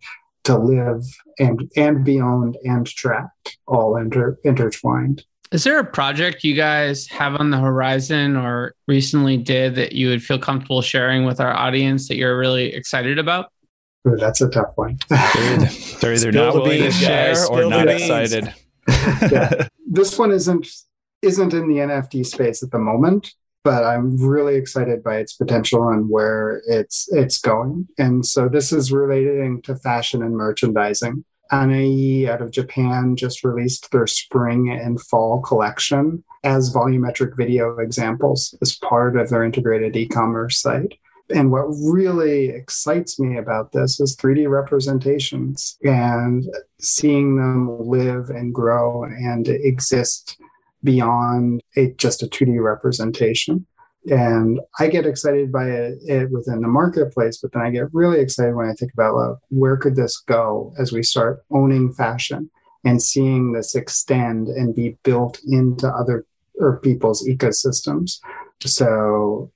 [0.46, 1.04] to live
[1.38, 5.24] and and be owned and tracked all inter, intertwined.
[5.52, 10.10] Is there a project you guys have on the horizon or recently did that you
[10.10, 13.52] would feel comfortable sharing with our audience that you're really excited about?
[14.08, 15.00] Ooh, that's a tough one.
[15.10, 18.54] they're, either not willing to share or not excited.
[19.32, 19.68] yeah.
[19.88, 20.68] This one isn't
[21.22, 23.34] isn't in the NFT space at the moment,
[23.64, 27.88] but I'm really excited by its potential and where it's it's going.
[27.98, 31.26] And so this is relating to fashion and merchandising.
[31.52, 38.56] Anai out of Japan just released their spring and fall collection as volumetric video examples
[38.62, 40.98] as part of their integrated e-commerce site.
[41.34, 46.46] And what really excites me about this is 3D representations and
[46.80, 50.38] seeing them live and grow and exist
[50.84, 53.68] beyond a, just a 2D representation.
[54.08, 58.20] And I get excited by it, it, within the marketplace, but then I get really
[58.20, 62.50] excited when I think about like, where could this go as we start owning fashion
[62.86, 66.26] and seeing this extend and be built into other
[66.60, 68.20] or people's ecosystems.
[68.62, 69.52] So,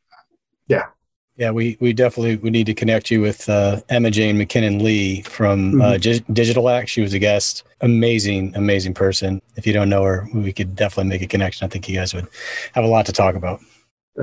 [0.68, 0.88] yeah,
[1.36, 5.24] yeah, we we definitely we need to connect you with uh, Emma Jayne Mackinnon Lee
[5.24, 6.32] from uh, mm-hmm.
[6.32, 6.88] uh, DIGITALAX.
[6.88, 7.64] She was a guest.
[7.82, 9.42] Amazing, amazing person.
[9.56, 11.66] If you don't know her, we could definitely make a connection.
[11.66, 12.28] I think you guys would
[12.74, 13.60] have a lot to talk about.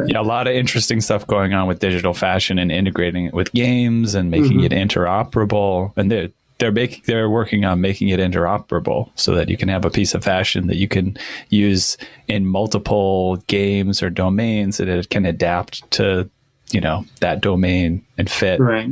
[0.06, 3.52] Yeah, a lot of interesting stuff going on with digital fashion and integrating it with
[3.52, 4.72] games and making mm-hmm.
[4.72, 5.92] it interoperable.
[5.96, 9.90] And they're making they're working on making it interoperable so that you can have a
[9.90, 11.16] piece of fashion that you can
[11.48, 11.96] use
[12.28, 16.30] in multiple games or domains and it can adapt to
[16.70, 18.90] you know that domain and fit Right.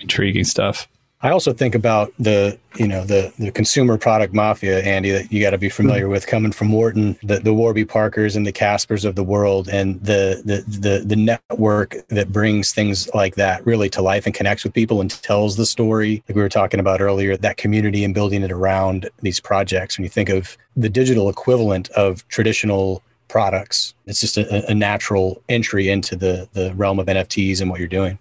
[0.00, 0.86] intriguing stuff
[1.20, 5.40] I also think about the, you know, the the consumer product mafia, Andy, that you
[5.40, 6.10] got to be familiar mm.
[6.10, 10.00] with, coming from Wharton, the the Warby Parkers and the Caspers of the world, and
[10.00, 14.62] the the the the network that brings things like that really to life and connects
[14.62, 16.22] with people and tells the story.
[16.28, 19.98] Like we were talking about earlier, that community and building it around these projects.
[19.98, 25.42] When you think of the digital equivalent of traditional products, it's just a, a natural
[25.48, 28.20] entry into the the realm of NFTs and what you're doing.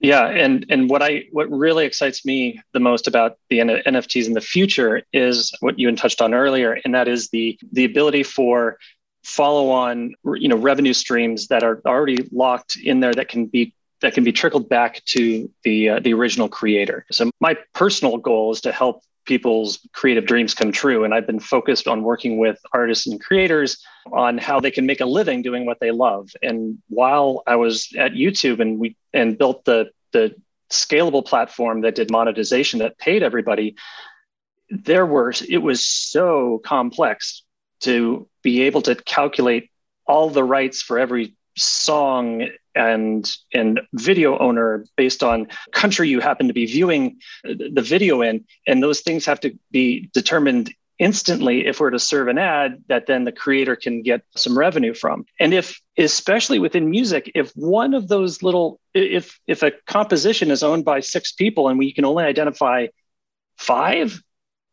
[0.00, 4.26] Yeah, and and what I what really excites me the most about the N- NFTs
[4.26, 8.22] in the future is what you touched on earlier, and that is the the ability
[8.22, 8.78] for
[9.24, 13.74] follow on you know revenue streams that are already locked in there that can be
[14.00, 17.04] that can be trickled back to the uh, the original creator.
[17.10, 21.38] So my personal goal is to help people's creative dreams come true and I've been
[21.38, 25.66] focused on working with artists and creators on how they can make a living doing
[25.66, 26.30] what they love.
[26.42, 30.34] And while I was at YouTube and we and built the the
[30.70, 33.76] scalable platform that did monetization that paid everybody,
[34.70, 37.42] there were it was so complex
[37.80, 39.70] to be able to calculate
[40.06, 46.48] all the rights for every song and and video owner based on country you happen
[46.48, 51.78] to be viewing the video in and those things have to be determined instantly if
[51.78, 55.24] we're to serve an ad that then the creator can get some revenue from.
[55.38, 60.62] And if especially within music if one of those little if if a composition is
[60.62, 62.86] owned by six people and we can only identify
[63.56, 64.20] five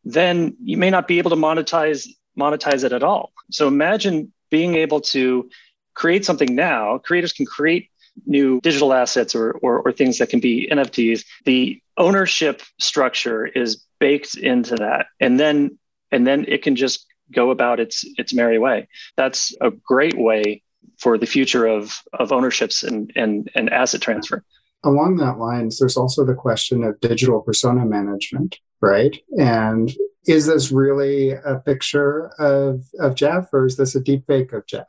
[0.04, 3.32] then you may not be able to monetize monetize it at all.
[3.50, 5.48] So imagine being able to
[5.96, 7.90] create something now creators can create
[8.24, 13.84] new digital assets or, or, or things that can be nfts the ownership structure is
[13.98, 15.76] baked into that and then
[16.12, 18.88] and then it can just go about its its merry way.
[19.16, 20.62] That's a great way
[20.98, 24.44] for the future of of ownerships and and, and asset transfer.
[24.84, 29.16] Along that lines, there's also the question of digital persona management, right?
[29.38, 29.92] And
[30.26, 34.66] is this really a picture of of Jeff, or is this a deep fake of
[34.66, 34.86] Jeff?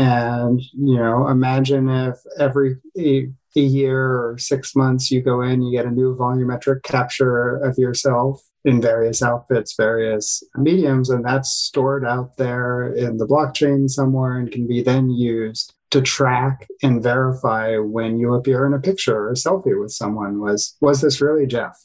[0.00, 5.76] And you know, imagine if every a year or six months you go in, you
[5.76, 12.06] get a new volumetric capture of yourself in various outfits, various mediums, and that's stored
[12.06, 17.76] out there in the blockchain somewhere and can be then used to track and verify
[17.76, 21.46] when you appear in a picture or a selfie with someone was was this really
[21.46, 21.76] Jeff?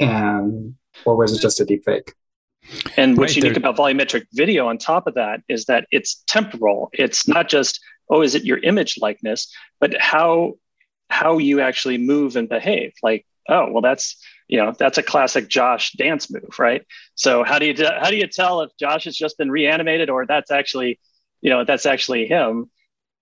[0.00, 2.14] And or was it just a deep fake?
[2.96, 6.90] And what's right, unique about volumetric video on top of that is that it's temporal.
[6.92, 10.54] It's not just, oh, is it your image likeness, but how
[11.10, 12.92] how you actually move and behave.
[13.02, 14.16] Like, oh, well, that's
[14.48, 16.84] you know that's a classic Josh dance move, right?
[17.14, 20.26] So how do you how do you tell if Josh has just been reanimated or
[20.26, 20.98] that's actually
[21.40, 22.70] you know that's actually him?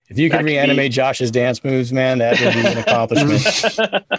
[0.09, 0.95] If you can reanimate be...
[0.95, 3.43] Josh's dance moves, man, that would be an accomplishment.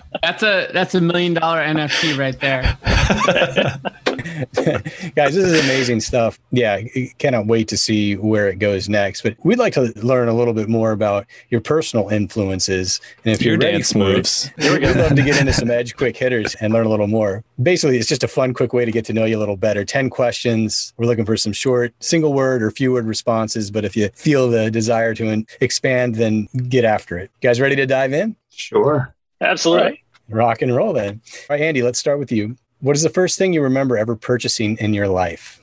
[0.22, 2.78] that's a that's a million dollar NFT right there.
[5.16, 6.38] Guys, this is amazing stuff.
[6.52, 6.80] Yeah,
[7.18, 9.22] cannot wait to see where it goes next.
[9.22, 13.00] But we'd like to learn a little bit more about your personal influences.
[13.24, 16.16] And if your you're dance moves, it, we'd love to get into some edge quick
[16.16, 17.44] hitters and learn a little more.
[17.60, 19.84] Basically, it's just a fun, quick way to get to know you a little better.
[19.84, 20.94] 10 questions.
[20.96, 23.70] We're looking for some short, single word or few word responses.
[23.70, 27.30] But if you feel the desire to expand, then get after it.
[27.40, 28.36] You guys ready to dive in?
[28.50, 29.14] Sure.
[29.40, 29.84] Absolutely.
[29.84, 29.98] Right.
[30.28, 31.20] Rock and roll then.
[31.24, 32.56] All right, Andy, let's start with you.
[32.80, 35.60] What is the first thing you remember ever purchasing in your life?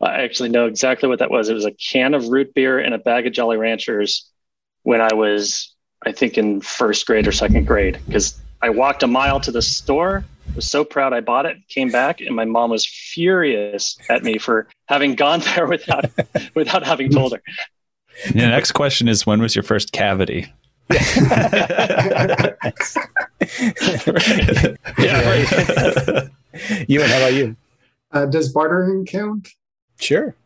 [0.00, 1.48] I actually know exactly what that was.
[1.48, 4.28] It was a can of root beer and a bag of Jolly Ranchers
[4.82, 8.00] when I was, I think, in first grade or second grade.
[8.06, 11.90] Because I walked a mile to the store, was so proud I bought it, came
[11.90, 16.06] back, and my mom was furious at me for having gone there without
[16.54, 17.42] without having told her.
[18.26, 20.52] The next question is, when was your first cavity?
[20.90, 21.00] yeah.
[26.86, 27.56] you and how about you?
[28.12, 29.48] Uh, does bartering count?
[29.98, 30.36] Sure.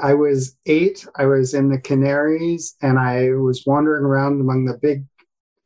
[0.00, 1.06] I was eight.
[1.16, 5.04] I was in the Canaries and I was wandering around among the big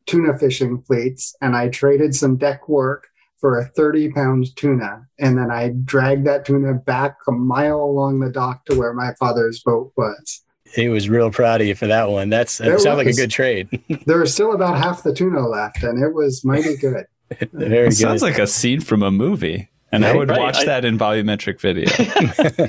[0.07, 5.07] tuna fishing fleets and I traded some deck work for a 30 pound tuna.
[5.19, 9.13] And then I dragged that tuna back a mile along the dock to where my
[9.21, 10.44] father's boat was.
[10.75, 12.31] He was real proud of you for that one.
[12.31, 13.69] That's that sounds like a good trade.
[14.07, 17.07] there was still about half the tuna left, and it was mighty good.
[17.53, 17.97] Very good.
[17.97, 19.69] Sounds like a scene from a movie.
[19.93, 20.41] And right, I would right.
[20.41, 21.89] watch I, that in volumetric video.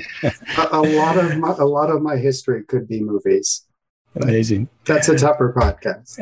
[0.58, 3.64] a, a, lot of my, a lot of my history could be movies.
[4.14, 4.68] Amazing.
[4.84, 6.20] That's a tougher podcast.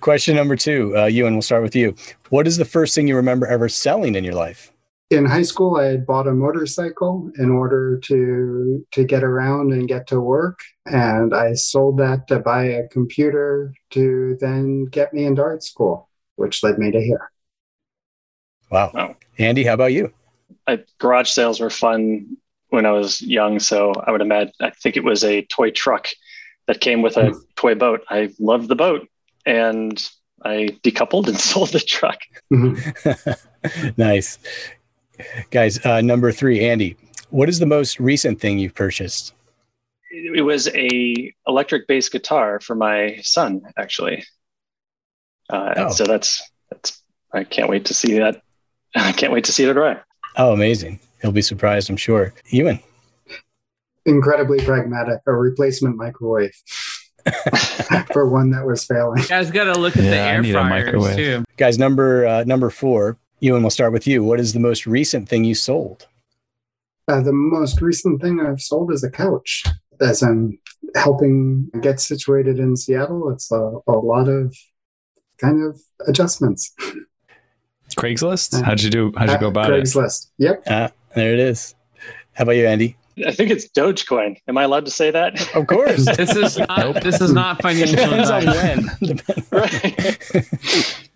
[0.00, 1.32] Question number two, uh, Ewan.
[1.32, 1.96] We'll start with you.
[2.28, 4.70] What is the first thing you remember ever selling in your life?
[5.10, 9.88] In high school, I had bought a motorcycle in order to to get around and
[9.88, 15.24] get to work, and I sold that to buy a computer to then get me
[15.24, 17.30] into art school, which led me to here.
[18.70, 18.90] Wow.
[18.94, 19.16] Wow.
[19.38, 20.12] Andy, how about you?
[20.66, 22.36] I, garage sales were fun
[22.68, 24.52] when I was young, so I would imagine.
[24.60, 26.08] I think it was a toy truck
[26.66, 27.38] that came with a hmm.
[27.56, 28.04] toy boat.
[28.08, 29.06] I loved the boat,
[29.44, 30.02] and
[30.44, 32.20] I decoupled and sold the truck.
[32.52, 33.90] Mm-hmm.
[33.96, 34.38] nice.
[35.50, 36.96] Guys, uh, number three, Andy,
[37.30, 39.32] what is the most recent thing you've purchased?
[40.10, 44.24] It was a electric bass guitar for my son, actually.
[45.50, 45.88] Uh, Oh.
[45.90, 47.02] So that's that's.
[47.32, 48.40] I can't wait to see that.
[48.94, 49.98] I can't wait to see it arrive.
[50.36, 51.00] Oh, amazing.
[51.20, 52.32] He'll be surprised, I'm sure.
[52.50, 52.78] Ewan.
[54.06, 56.52] Incredibly pragmatic, a replacement microwave
[58.12, 59.22] for one that was failing.
[59.22, 61.16] You guys got to look at the Yeah, I air need fryers microwave.
[61.16, 61.44] too.
[61.56, 64.24] Guys, number uh, number four, Ewan, we'll start with you.
[64.24, 66.06] What is the most recent thing you sold?
[67.08, 69.64] Uh, the most recent thing I've sold is a couch.
[70.00, 70.58] As I'm
[70.96, 74.56] helping get situated in Seattle, it's a, a lot of
[75.36, 75.78] kind of
[76.08, 76.72] adjustments.
[77.98, 78.62] Craigslist?
[78.62, 79.12] How'd you do?
[79.14, 79.82] How'd you go Uh, about it?
[79.82, 80.28] Craigslist.
[80.38, 80.62] Yep.
[80.66, 81.74] Ah, there it is.
[82.32, 82.96] How about you, Andy?
[83.26, 84.38] I think it's Dogecoin.
[84.48, 85.54] Am I allowed to say that?
[85.54, 86.06] Of course.
[86.16, 87.02] This is not.
[87.02, 89.00] This is not financial Depends on advice.
[89.02, 89.16] when.
[89.16, 91.10] Depends- right.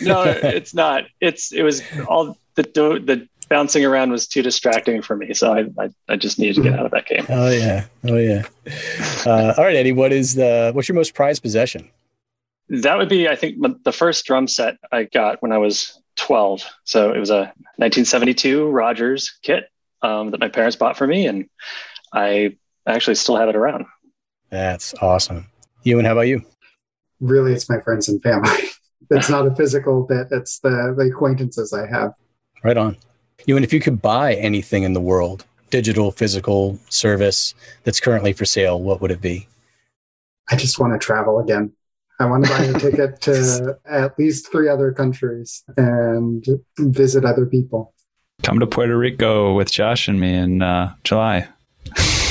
[0.00, 1.04] No, it's not.
[1.20, 5.52] It's it was all the do- the bouncing around was too distracting for me, so
[5.52, 7.26] I I, I just needed to get out of that game.
[7.28, 7.86] Oh yeah.
[8.04, 8.44] Oh yeah.
[9.24, 9.92] Uh, all right, Eddie.
[9.92, 11.90] What is the what's your most prized possession?
[12.68, 16.64] That would be, I think, the first drum set I got when I was 12.
[16.84, 19.70] So it was a 1972 Rogers kit
[20.02, 21.48] um, that my parents bought for me, and
[22.12, 23.86] I actually still have it around.
[24.50, 25.46] That's awesome.
[25.84, 26.44] Ewan, how about you?
[27.20, 28.50] Really, it's my friends and family.
[29.10, 32.14] It's not a physical bit, it's the, the acquaintances I have.
[32.64, 32.96] Right on.
[33.46, 37.54] Ewan, if you could buy anything in the world, digital, physical, service
[37.84, 39.46] that's currently for sale, what would it be?
[40.50, 41.72] I just want to travel again.
[42.18, 46.44] I want to buy a ticket to at least three other countries and
[46.78, 47.92] visit other people.
[48.42, 51.48] Come to Puerto Rico with Josh and me in uh, July.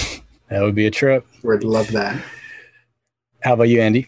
[0.50, 1.26] That would be a trip.
[1.44, 2.22] Would love that.
[3.42, 4.08] How about you, Andy?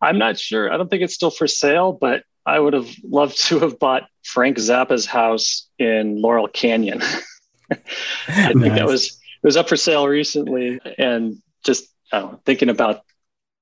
[0.00, 0.72] I'm not sure.
[0.72, 4.08] I don't think it's still for sale, but I would have loved to have bought
[4.24, 7.02] Frank Zappa's house in Laurel Canyon.
[7.70, 13.02] I think that was it was up for sale recently, and just uh, thinking about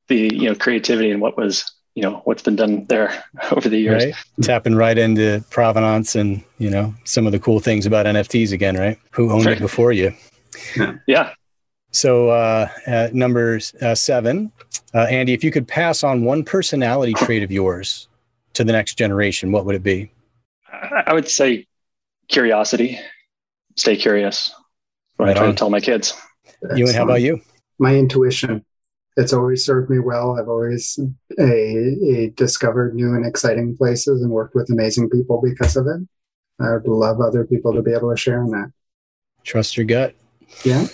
[0.08, 3.78] the you know creativity and what was you know what's been done there over the
[3.78, 4.04] years.
[4.04, 4.14] right?
[4.42, 8.76] Tapping right into provenance and you know some of the cool things about NFTs again,
[8.76, 8.98] right?
[9.10, 10.14] Who owned it before you?
[11.06, 11.32] Yeah,
[11.98, 14.52] So uh, uh, number uh, seven,
[14.94, 18.06] uh, Andy, if you could pass on one personality trait of yours
[18.54, 20.12] to the next generation, what would it be?
[20.72, 21.66] I I would say
[22.28, 23.00] curiosity.
[23.74, 24.54] Stay curious.
[25.16, 25.54] What Right I try on.
[25.54, 26.14] to tell my kids.
[26.62, 27.40] You Ewan, how about you?
[27.80, 28.64] My intuition.
[29.16, 30.38] It's always served me well.
[30.38, 31.00] I've always
[31.36, 36.06] a, a discovered new and exciting places and worked with amazing people because of it.
[36.60, 38.70] I would love other people to be able to share in that.
[39.42, 40.14] Trust your gut.
[40.64, 40.86] Yeah.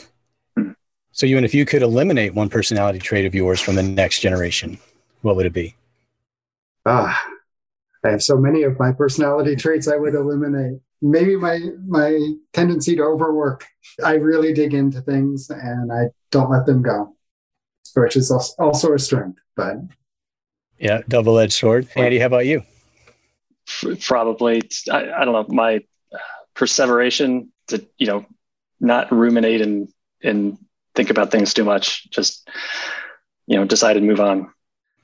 [1.15, 4.79] So, Ewan, if you could eliminate one personality trait of yours from the next generation,
[5.23, 5.77] what would it be?
[6.85, 7.25] Ah,
[8.05, 10.81] I have so many of my personality traits I would eliminate.
[11.01, 12.19] Maybe my my
[12.53, 13.65] tendency to overwork.
[14.05, 17.15] I really dig into things and I don't let them go,
[17.95, 19.39] which is also a strength.
[19.55, 19.77] But
[20.81, 21.87] Yeah, double edged sword.
[21.95, 22.65] Andy, how about you?
[24.01, 25.85] Probably, I, I don't know, my
[26.55, 28.27] perseveration to you know
[28.81, 29.89] not ruminate and
[30.21, 30.59] and
[30.95, 32.09] think about things too much.
[32.11, 32.49] Just
[33.47, 34.51] you know, decide and move on.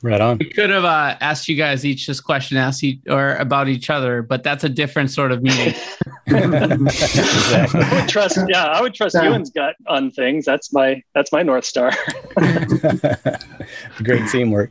[0.03, 0.39] Right on.
[0.39, 3.91] We could have uh, asked you guys each this question, asked you, or about each
[3.91, 5.75] other, but that's a different sort of meeting.
[6.27, 7.81] Exactly.
[7.83, 9.25] I would trust, yeah, I would trust Yeah.
[9.25, 10.45] Ewan's gut on things.
[10.45, 11.91] That's my that's my north star.
[13.97, 14.71] Great teamwork.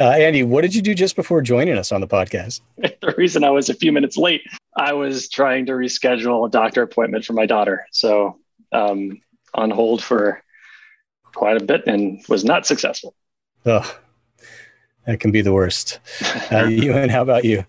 [0.00, 2.60] Uh, Andy, what did you do just before joining us on the podcast?
[2.78, 4.42] the reason I was a few minutes late,
[4.76, 7.86] I was trying to reschedule a doctor appointment for my daughter.
[7.92, 8.40] So
[8.72, 9.20] um,
[9.54, 10.42] on hold for
[11.34, 13.14] quite a bit and was not successful.
[13.66, 13.98] Oh,
[15.06, 16.00] that can be the worst.
[16.50, 17.64] Uh, Ewan, how about you?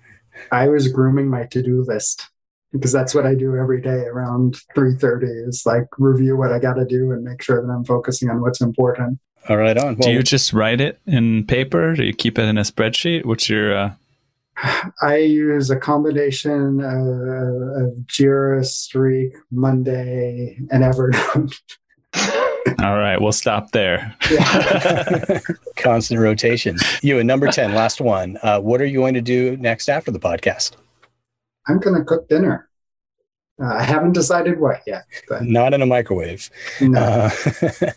[0.52, 2.28] I was grooming my to-do list
[2.72, 6.74] because that's what I do every day around 3:30 is like review what I got
[6.74, 9.20] to do and make sure that I'm focusing on what's important.
[9.48, 9.96] All right, on.
[9.96, 11.94] Do you just write it in paper?
[11.94, 13.26] Do you keep it in a spreadsheet?
[13.26, 13.92] What's your uh,
[15.02, 21.60] I use a combination of, of Jira, Streak, Monday, and Evernote.
[22.80, 24.16] All right, we'll stop there.
[24.32, 25.40] Yeah.
[25.78, 26.78] constant rotation.
[27.02, 28.38] Ewan, number 10, last one.
[28.42, 30.72] Uh, what are you going to do next after the podcast?
[31.68, 32.70] I'm going to cook dinner.
[33.62, 36.50] Uh, I haven't decided what yet, but Not in a microwave.
[36.82, 37.00] no.
[37.00, 37.30] Uh,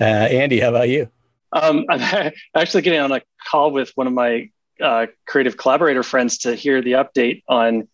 [0.00, 1.08] uh, Andy, how about you?
[1.52, 4.50] Um, I'm actually getting on a call with one of my
[4.80, 7.88] uh, creative collaborator friends to hear the update on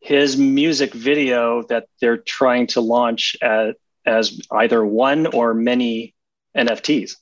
[0.00, 6.14] his music video that they're trying to launch at, as either one or many
[6.56, 7.12] NFTs.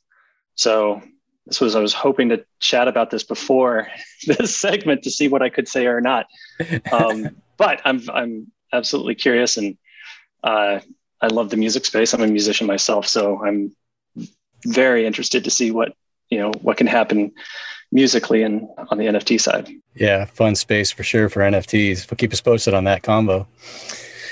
[0.54, 1.02] So
[1.46, 3.88] this was I was hoping to chat about this before
[4.26, 6.26] this segment to see what I could say or not.
[6.92, 9.76] Um, but I'm I'm absolutely curious and
[10.42, 10.80] uh,
[11.20, 12.14] I love the music space.
[12.14, 13.76] I'm a musician myself, so I'm
[14.64, 15.94] very interested to see what
[16.30, 17.32] you know what can happen
[17.92, 19.68] musically and on the NFT side.
[19.94, 22.10] Yeah, fun space for sure for NFTs.
[22.10, 23.46] We'll keep us posted on that combo.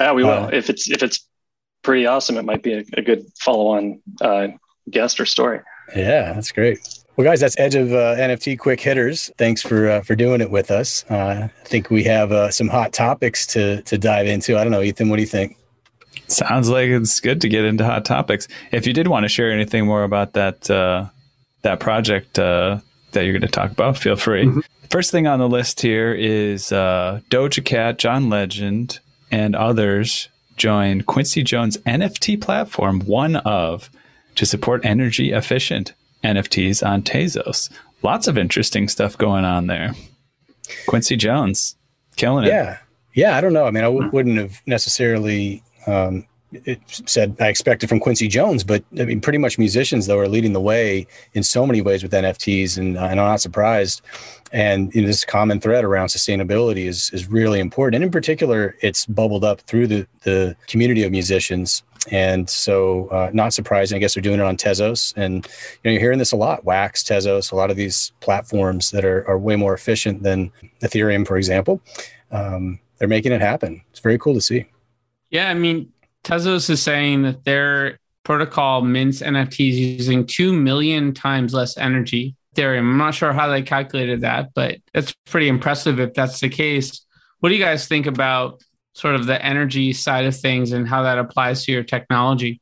[0.01, 0.45] Yeah, we will.
[0.45, 1.27] Uh, if it's if it's
[1.83, 4.49] pretty awesome, it might be a, a good follow-on uh,
[4.91, 5.61] guest or story.
[5.97, 6.79] Yeah, that's great.
[7.17, 9.31] Well, guys, that's Edge of uh, NFT quick hitters.
[9.39, 11.05] Thanks for uh, for doing it with us.
[11.11, 14.57] Uh, I think we have uh, some hot topics to to dive into.
[14.57, 15.09] I don't know, Ethan.
[15.09, 15.57] What do you think?
[16.29, 18.47] Sounds like it's good to get into hot topics.
[18.71, 21.07] If you did want to share anything more about that uh,
[21.63, 22.79] that project uh,
[23.13, 24.45] that you're going to talk about, feel free.
[24.45, 24.63] Mhm.
[24.91, 29.01] First thing on the list here is uh, Doja Cat, John Legend,
[29.31, 33.91] and others join Quincy Jones' NFT platform, one of,
[34.37, 35.93] to support energy efficient
[36.25, 37.71] NFTs on Tezos.
[38.03, 39.93] Lots of interesting stuff going on there.
[40.87, 41.77] Quincy Jones,
[42.17, 42.49] killing it.
[42.49, 42.79] Yeah,
[43.15, 43.37] yeah.
[43.37, 43.67] I don't know.
[43.67, 48.65] I mean, I w- wouldn't have necessarily um, it said I expected from Quincy Jones,
[48.65, 52.03] but I mean, pretty much musicians though are leading the way in so many ways
[52.03, 54.03] with NFTs, and, uh, and I'm not surprised.
[54.51, 58.77] And you know, this common thread around sustainability is is really important, and in particular,
[58.81, 61.83] it's bubbled up through the the community of musicians.
[62.11, 63.97] And so, uh, not surprising.
[63.97, 65.51] I guess they're doing it on Tezos, and you
[65.85, 66.65] know, you're hearing this a lot.
[66.65, 71.27] Wax, Tezos, a lot of these platforms that are are way more efficient than Ethereum,
[71.27, 71.83] for example.
[72.31, 73.83] Um, they're making it happen.
[73.91, 74.67] It's very cool to see.
[75.31, 75.93] Yeah, I mean,
[76.29, 82.37] Tezos is saying that their protocol mints NFTs using 2 million times less energy.
[82.55, 82.81] Ethereum.
[82.81, 87.07] I'm not sure how they calculated that, but that's pretty impressive if that's the case.
[87.41, 88.63] What do you guys think about
[88.95, 92.61] sort of the energy side of things and how that applies to your technology?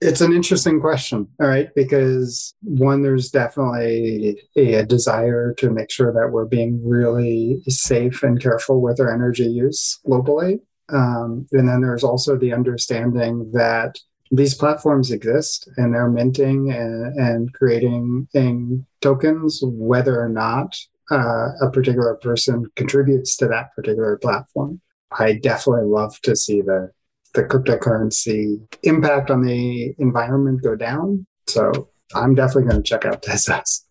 [0.00, 5.90] It's an interesting question, all right, because one, there's definitely a, a desire to make
[5.90, 10.60] sure that we're being really safe and careful with our energy use globally.
[10.88, 13.98] Um, and then there's also the understanding that
[14.30, 20.76] these platforms exist and they're minting and, and creating in tokens, whether or not
[21.10, 24.80] uh, a particular person contributes to that particular platform.
[25.16, 26.90] I definitely love to see the
[27.34, 31.26] the cryptocurrency impact on the environment go down.
[31.46, 33.82] So I'm definitely going to check out Tezos.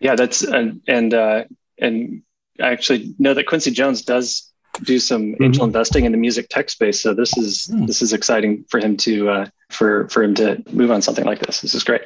[0.00, 1.44] Yeah, that's and and uh,
[1.78, 2.22] and
[2.60, 4.50] I actually know that Quincy Jones does
[4.82, 7.00] do some angel investing in the music tech space.
[7.00, 7.86] So this is Hmm.
[7.86, 11.40] this is exciting for him to uh, for for him to move on something like
[11.40, 11.60] this.
[11.60, 12.02] This is great.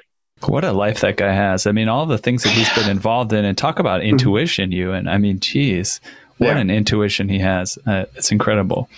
[0.46, 1.66] What a life that guy has.
[1.66, 5.06] I mean, all the things that he's been involved in, and talk about intuition, Ewan,
[5.08, 6.00] I mean, geez,
[6.38, 6.58] what Yeah.
[6.58, 7.78] an intuition he has.
[7.86, 8.88] Uh, it's incredible.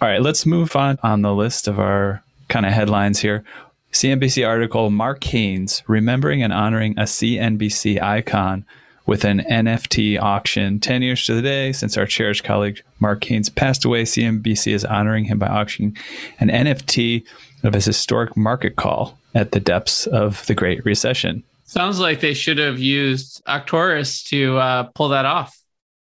[0.00, 3.42] All right, let's move on on the list of our kind of headlines here.
[3.92, 8.64] CNBC article Mark Haines remembering and honoring a CNBC icon
[9.06, 10.80] with an NFT auction.
[10.80, 14.84] 10 years to the day since our cherished colleague Mark Haines passed away, CNBC is
[14.84, 15.96] honoring him by auctioning
[16.40, 17.24] an NFT
[17.62, 21.42] of his historic market call at the depths of the Great Recession.
[21.64, 25.58] Sounds like they should have used Arcturus to uh, pull that off.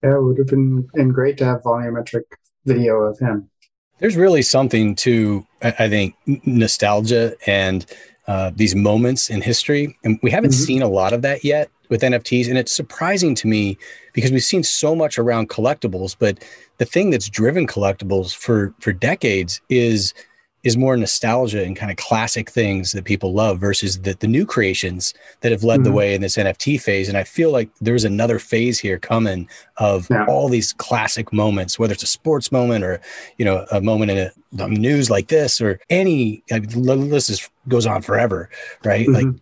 [0.02, 2.22] Yeah, it would have been, been great to have volumetric
[2.64, 3.50] video of him.
[3.98, 6.14] There's really something to, I I think,
[6.46, 7.84] nostalgia and
[8.26, 9.98] uh, these moments in history.
[10.04, 10.66] And we haven't Mhm.
[10.66, 12.48] seen a lot of that yet with NFTs.
[12.48, 13.76] And it's surprising to me
[14.14, 16.16] because we've seen so much around collectibles.
[16.18, 16.42] But
[16.78, 20.14] the thing that's driven collectibles for, for decades is
[20.62, 24.44] is more nostalgia and kind of classic things that people love versus the, the new
[24.44, 25.94] creations that have led the Mhm.
[25.94, 27.08] way in this NFT phase.
[27.08, 30.26] And I feel like there's another phase here coming of Yeah.
[30.28, 33.00] all these classic moments, whether it's a sports moment or,
[33.38, 37.48] you know, a moment in a, the news like this or any, the list is,
[37.66, 38.50] goes on forever,
[38.84, 39.08] right?
[39.08, 39.40] Like Mhm.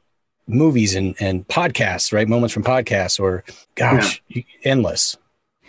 [0.48, 2.26] Movies and, and podcasts, right?
[2.28, 3.44] Moments from podcasts or
[3.74, 5.16] gosh, you- endless.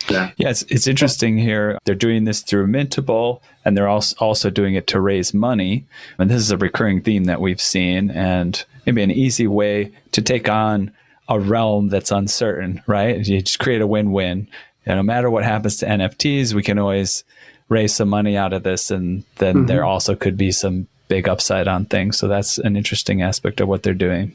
[0.09, 1.77] Yeah, it's, it's interesting here.
[1.85, 5.85] They're doing this through Mintable, and they're also also doing it to raise money.
[6.17, 10.21] And this is a recurring theme that we've seen, and maybe an easy way to
[10.21, 10.93] take on
[11.27, 13.17] a realm that's uncertain, right?
[13.27, 14.47] You just create a win-win.
[14.85, 17.23] And no matter what happens to NFTs, we can always
[17.67, 19.67] raise some money out of this, and then Mhm.
[19.67, 22.17] there also could be some big upside on things.
[22.17, 24.31] So that's an interesting aspect of what they're doing.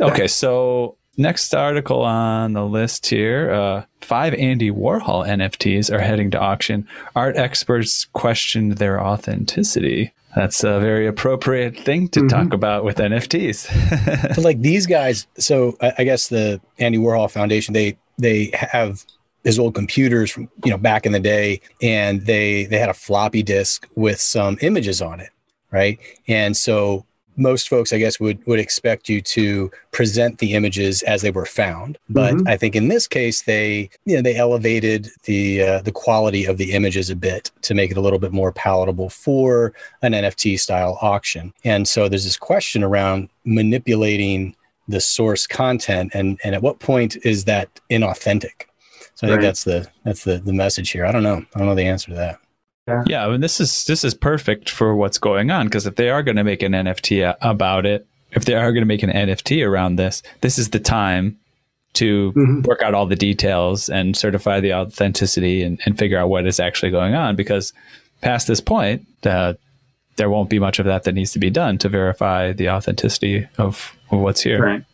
[0.00, 6.30] Okay, so next article on the list here uh, five Andy Warhol NFTs are heading
[6.32, 6.86] to auction.
[7.14, 10.12] Art experts questioned their authenticity.
[10.34, 12.28] That's a very appropriate thing to mm-hmm.
[12.28, 14.36] talk about with NFTs.
[14.44, 19.04] like these guys, so I, I guess the Andy Warhol Foundation, they they have
[19.44, 22.94] his old computers from you know back in the day, and they they had a
[22.94, 25.30] floppy disk with some images on it,
[25.70, 25.98] right?
[26.28, 27.06] And so
[27.36, 31.46] most folks, I guess, would would expect you to present the images as they were
[31.46, 31.98] found.
[32.08, 32.48] But mm-hmm.
[32.48, 36.58] I think in this case, they you know they elevated the uh, the quality of
[36.58, 39.72] the images a bit to make it a little bit more palatable for
[40.02, 41.52] an NFT style auction.
[41.64, 44.56] And so there's this question around manipulating
[44.88, 48.66] the source content, and and at what point is that inauthentic?
[49.14, 49.36] So I right.
[49.36, 51.06] think that's the that's the the message here.
[51.06, 51.44] I don't know.
[51.54, 52.38] I don't know the answer to that.
[52.86, 53.02] Yeah.
[53.06, 56.08] yeah, I mean, this is this is perfect for what's going on because if they
[56.08, 59.10] are going to make an NFT about it, if they are going to make an
[59.10, 61.36] NFT around this, this is the time
[61.94, 62.62] to mm-hmm.
[62.62, 66.60] work out all the details and certify the authenticity and, and figure out what is
[66.60, 67.34] actually going on.
[67.34, 67.72] Because
[68.20, 69.54] past this point, uh,
[70.16, 73.48] there won't be much of that that needs to be done to verify the authenticity
[73.58, 74.62] of, of what's here.
[74.62, 74.84] Right.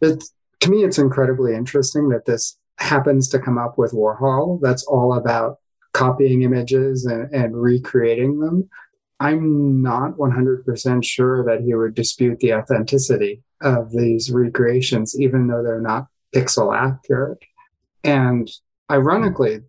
[0.00, 4.60] It's, to me, it's incredibly interesting that this happens to come up with Warhol.
[4.60, 5.58] That's all about
[5.94, 8.68] copying images and, and recreating them,
[9.20, 15.62] I'm not 100% sure that he would dispute the authenticity of these recreations, even though
[15.62, 17.38] they're not pixel accurate.
[18.02, 18.50] And
[18.90, 19.60] ironically,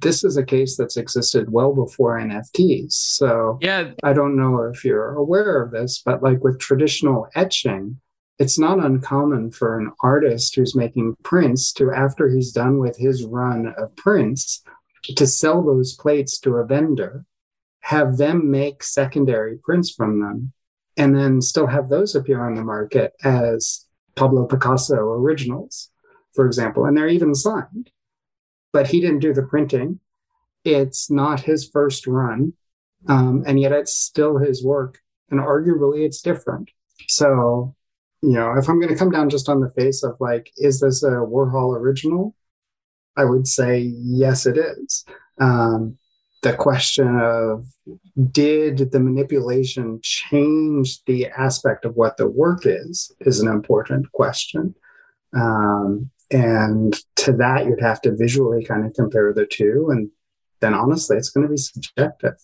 [0.00, 2.92] this is a case that's existed well before NFTs.
[2.92, 8.00] So yeah, I don't know if you're aware of this, but like with traditional etching,
[8.38, 13.24] it's not uncommon for an artist who's making prints to, after he's done with his
[13.24, 14.62] run of prints,
[15.04, 17.24] to sell those plates to a vendor,
[17.80, 20.52] have them make secondary prints from them,
[20.96, 23.86] and then still have those appear on the market as
[24.16, 25.90] Pablo Picasso originals,
[26.34, 26.84] for example.
[26.84, 27.90] And they're even signed.
[28.72, 30.00] But he didn't do the printing.
[30.64, 32.52] It's not his first run.
[33.06, 34.98] Um, and yet it's still his work.
[35.30, 36.70] And arguably it's different.
[37.06, 37.74] So,
[38.22, 40.80] you know, if I'm going to come down just on the face of like, is
[40.80, 42.34] this a Warhol original?
[43.18, 45.04] I would say yes, it is.
[45.40, 45.98] Um,
[46.42, 47.66] the question of
[48.30, 54.76] did the manipulation change the aspect of what the work is is an important question.
[55.34, 59.88] Um, and to that, you'd have to visually kind of compare the two.
[59.90, 60.10] And
[60.60, 62.36] then honestly, it's going to be subjective.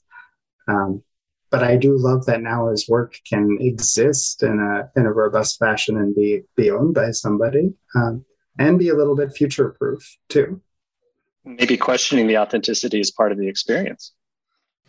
[0.66, 1.05] Um,
[1.51, 5.61] but I do love that now his work can exist in a in a robust
[5.61, 7.75] fashion and be be owned by somebody.
[7.95, 8.25] Um,
[8.59, 10.61] and be a little bit future proof too.
[11.45, 14.12] Maybe questioning the authenticity is part of the experience.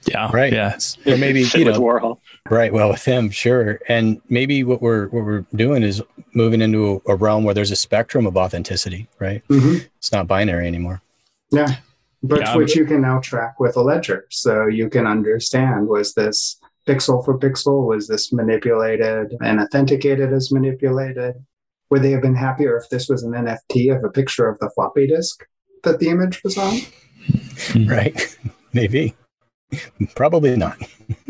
[0.08, 0.30] Yeah.
[0.32, 0.54] Right.
[0.54, 0.78] Yeah.
[1.06, 2.20] Or maybe you know, Warhol.
[2.50, 2.72] Right.
[2.72, 3.80] Well, with him, sure.
[3.88, 6.02] And maybe what we're what we're doing is
[6.34, 9.08] moving into a, a realm where there's a spectrum of authenticity.
[9.20, 9.46] Right.
[9.48, 9.86] Mm-hmm.
[9.98, 11.02] It's not binary anymore.
[11.52, 11.78] Yeah.
[12.22, 16.16] But yeah, which you can now track with a ledger, so you can understand was
[16.16, 21.36] this pixel for pixel, was this manipulated and authenticated as manipulated?
[21.92, 24.72] Would they have been happier if this was an NFT of a picture of the
[24.74, 25.46] floppy disk
[25.86, 26.80] that the image was on?
[27.88, 28.38] Right.
[28.74, 29.16] Maybe.
[30.16, 30.78] Probably not.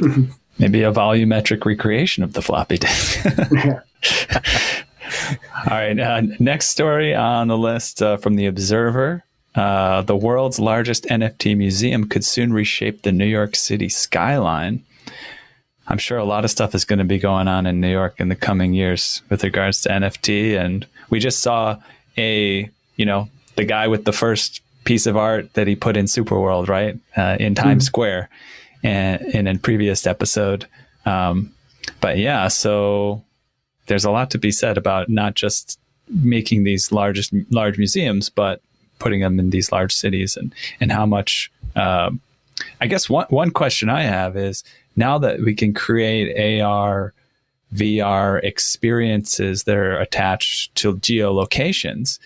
[0.59, 3.25] Maybe a volumetric recreation of the floppy disk.
[5.55, 5.97] All right.
[5.99, 9.23] Uh, next story on the list uh, from The Observer.
[9.53, 14.83] Uh, the world's largest NFT museum could soon reshape the New York City skyline.
[15.87, 18.15] I'm sure a lot of stuff is going to be going on in New York
[18.19, 20.57] in the coming years with regards to NFT.
[20.59, 21.77] And we just saw
[22.17, 26.05] a, you know, the guy with the first piece of art that he put in
[26.05, 28.29] Superworld, right, uh, in Times mm Square,
[28.83, 30.67] and in a previous episode.
[31.05, 31.53] Um,
[32.01, 33.23] but yeah, so
[33.87, 35.79] there's a lot to be said about not just
[36.09, 38.61] making these largest large museums, but
[38.99, 41.51] putting them in these large cities, and and how much.
[41.75, 42.21] Um,
[42.79, 44.63] I guess one one question I have is
[44.95, 47.13] now that we can create AR,
[47.73, 52.19] VR experiences that are attached to geolocations,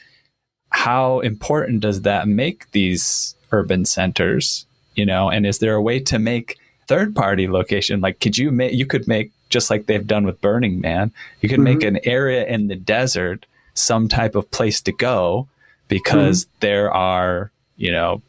[0.70, 4.66] how important does that make these urban centers?
[4.96, 6.58] You know, and is there a way to make
[6.88, 8.02] third party location?
[8.02, 11.12] Like, could you make, you could make, just like they've done with Burning Man,
[11.42, 11.80] you could mm-hmm.
[11.80, 15.48] make an area in the desert some type of place to go
[15.88, 16.58] because mm-hmm.
[16.60, 18.22] there are, you know,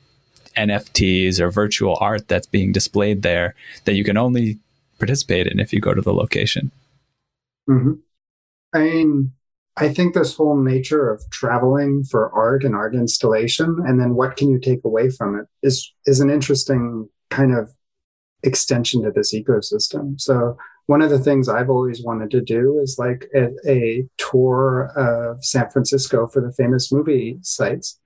[0.56, 4.58] NFTs or virtual art that's being displayed there that you can only
[4.98, 6.70] participate in if you go to the location.
[7.68, 7.92] Mm-hmm.
[8.72, 9.32] I mean,
[9.80, 14.36] I think this whole nature of traveling for art and art installation, and then what
[14.36, 17.70] can you take away from it, is is an interesting kind of
[18.42, 20.20] extension to this ecosystem.
[20.20, 24.92] So one of the things I've always wanted to do is like a, a tour
[24.96, 27.98] of San Francisco for the famous movie sites.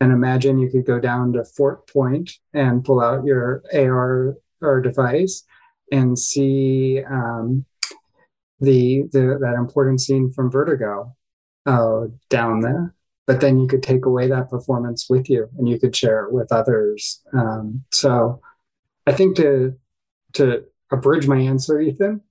[0.00, 4.80] And imagine you could go down to Fort Point and pull out your AR or
[4.80, 5.44] device
[5.92, 7.66] and see um,
[8.58, 11.14] the, the that important scene from Vertigo
[11.66, 12.94] uh, down there.
[13.26, 16.32] But then you could take away that performance with you, and you could share it
[16.32, 17.22] with others.
[17.32, 18.40] Um, so,
[19.06, 19.76] I think to
[20.34, 22.22] to abridge my answer, Ethan,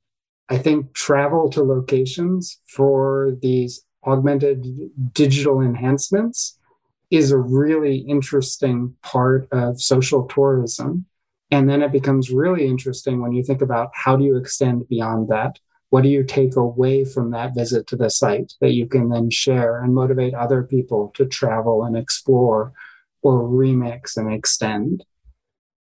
[0.49, 4.65] I think travel to locations for these augmented
[5.13, 6.57] digital enhancements
[7.11, 11.05] is a really interesting part of social tourism.
[11.51, 15.29] And then it becomes really interesting when you think about how do you extend beyond
[15.29, 15.59] that?
[15.89, 19.29] What do you take away from that visit to the site that you can then
[19.29, 22.73] share and motivate other people to travel and explore
[23.21, 25.03] or remix and extend?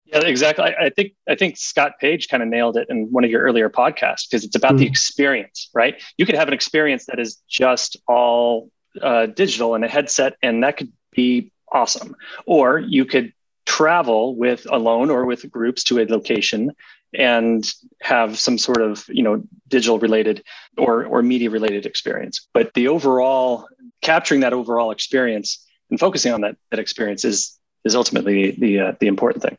[0.06, 0.66] Yeah, exactly.
[0.66, 3.42] I, I, think I think Scott Page kind of nailed it in one of your
[3.42, 4.80] earlier podcasts because it's about mm.
[4.80, 6.02] the experience, right?
[6.18, 8.70] You could have an experience that is just all
[9.02, 12.16] uh, digital and a headset, and that could be awesome.
[12.46, 13.34] Or you could
[13.74, 16.72] travel with alone or with groups to a location
[17.16, 20.44] and have some sort of you know digital related
[20.78, 22.48] or or media related experience.
[22.54, 23.68] But the overall
[24.02, 28.94] capturing that overall experience and focusing on that that experience is is ultimately the uh,
[29.00, 29.58] the important thing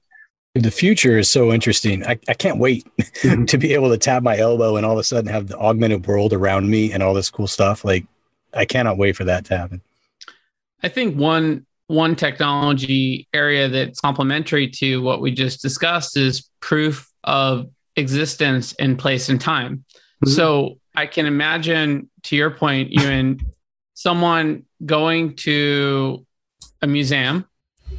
[0.55, 2.07] the future is so interesting.
[2.07, 3.45] I, I can't wait mm-hmm.
[3.47, 6.07] to be able to tap my elbow and all of a sudden have the augmented
[6.07, 7.85] world around me and all this cool stuff.
[7.85, 8.07] Like
[8.53, 9.81] I cannot wait for that to happen.
[10.85, 17.11] I think one one technology area that's complementary to what we just discussed is proof
[17.25, 19.85] of existence in place and time.
[20.25, 20.31] Mm-hmm.
[20.31, 23.43] So I can imagine to your point, you and
[23.95, 26.27] someone going to
[26.83, 27.47] a museum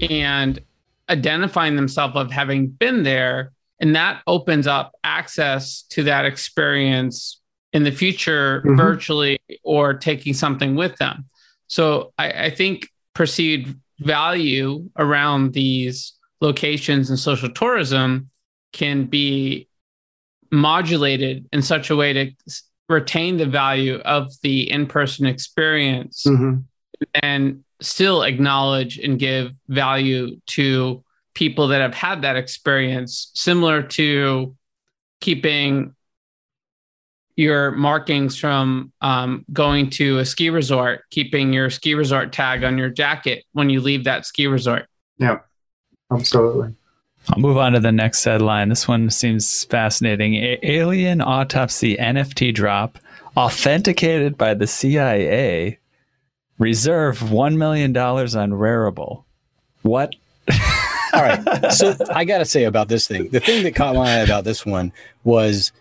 [0.02, 0.60] and
[1.10, 7.42] identifying themselves of having been there and that opens up access to that experience
[7.74, 8.76] in the future mm-hmm.
[8.76, 11.26] virtually or taking something with them
[11.68, 18.30] so I, I, think perceived value around these locations and social tourism
[18.74, 19.68] can be
[20.52, 22.32] modulated in such a way to
[22.88, 26.60] retain the value of the in-person experience mm-hmm.
[27.24, 31.04] and still acknowledge and give value to
[31.34, 34.56] people that have had that experience, similar to
[35.20, 35.95] keeping
[37.36, 42.78] your markings from um, going to a ski resort, keeping your ski resort tag on
[42.78, 44.88] your jacket when you leave that ski resort.
[45.18, 45.40] Yeah,
[46.12, 46.74] absolutely.
[47.30, 48.70] I'll move on to the next headline.
[48.70, 50.36] This one seems fascinating.
[50.36, 53.00] A- alien autopsy NFT drop
[53.36, 55.80] authenticated by the CIA
[56.58, 59.24] Reserve $1 million on Rarible.
[59.82, 60.16] What?
[61.14, 61.72] All right.
[61.74, 64.44] So I got to say about this thing the thing that caught my eye about
[64.44, 64.92] this one
[65.24, 65.72] was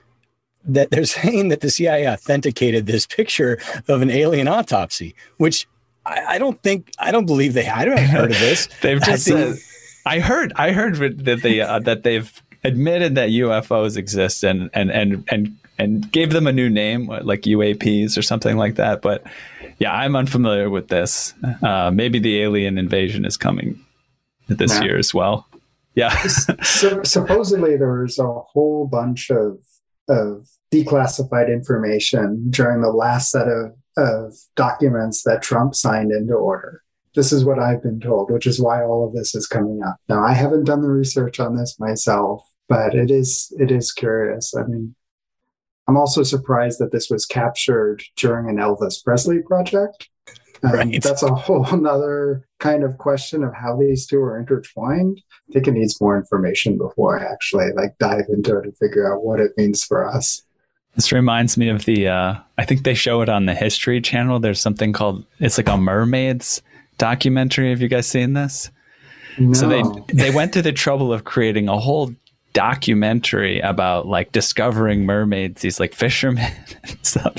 [0.67, 3.59] that they're saying that the CIA authenticated this picture
[3.89, 5.67] of an alien autopsy, which
[6.07, 8.69] I, I don't think, I don't believe they, I don't heard of this.
[8.83, 9.59] They've just I, think,
[10.07, 14.91] I heard, I heard that they, uh, that they've admitted that UFOs exist and, and,
[14.91, 19.03] and, and, and gave them a new name like UAPs or something like that.
[19.03, 19.25] But
[19.79, 21.35] yeah, I'm unfamiliar with this.
[21.63, 23.81] Uh, maybe the alien invasion is coming
[24.47, 25.47] this year as well.
[25.95, 26.17] Yeah.
[26.63, 29.59] so, supposedly, there's a whole bunch of
[30.09, 36.83] of declassified information during the last set of, of documents that Trump signed into order.
[37.15, 39.97] This is what I've been told, which is why all of this is coming up.
[40.09, 44.53] Now, I haven't done the research on this myself, but it is it is curious.
[44.57, 44.97] I mean,
[45.87, 50.09] I'm also surprised that this was captured during an Elvis Presley project.
[50.65, 51.03] Um, right.
[51.03, 55.21] That's a whole other kind of question of how these two are intertwined.
[55.49, 59.13] I think it needs more information before I actually like dive into it and figure
[59.13, 60.43] out what it means for us.
[60.95, 64.39] This reminds me of the uh, I think they show it on the History Channel.
[64.39, 66.63] There's something called it's like a mermaids
[66.99, 67.71] documentary.
[67.71, 68.71] Have you guys seen this?
[69.39, 69.53] No.
[69.53, 69.83] So they
[70.15, 72.15] they went to the trouble of creating a whole
[72.53, 76.53] documentary about like discovering mermaids, these like fishermen
[76.85, 77.35] and stuff.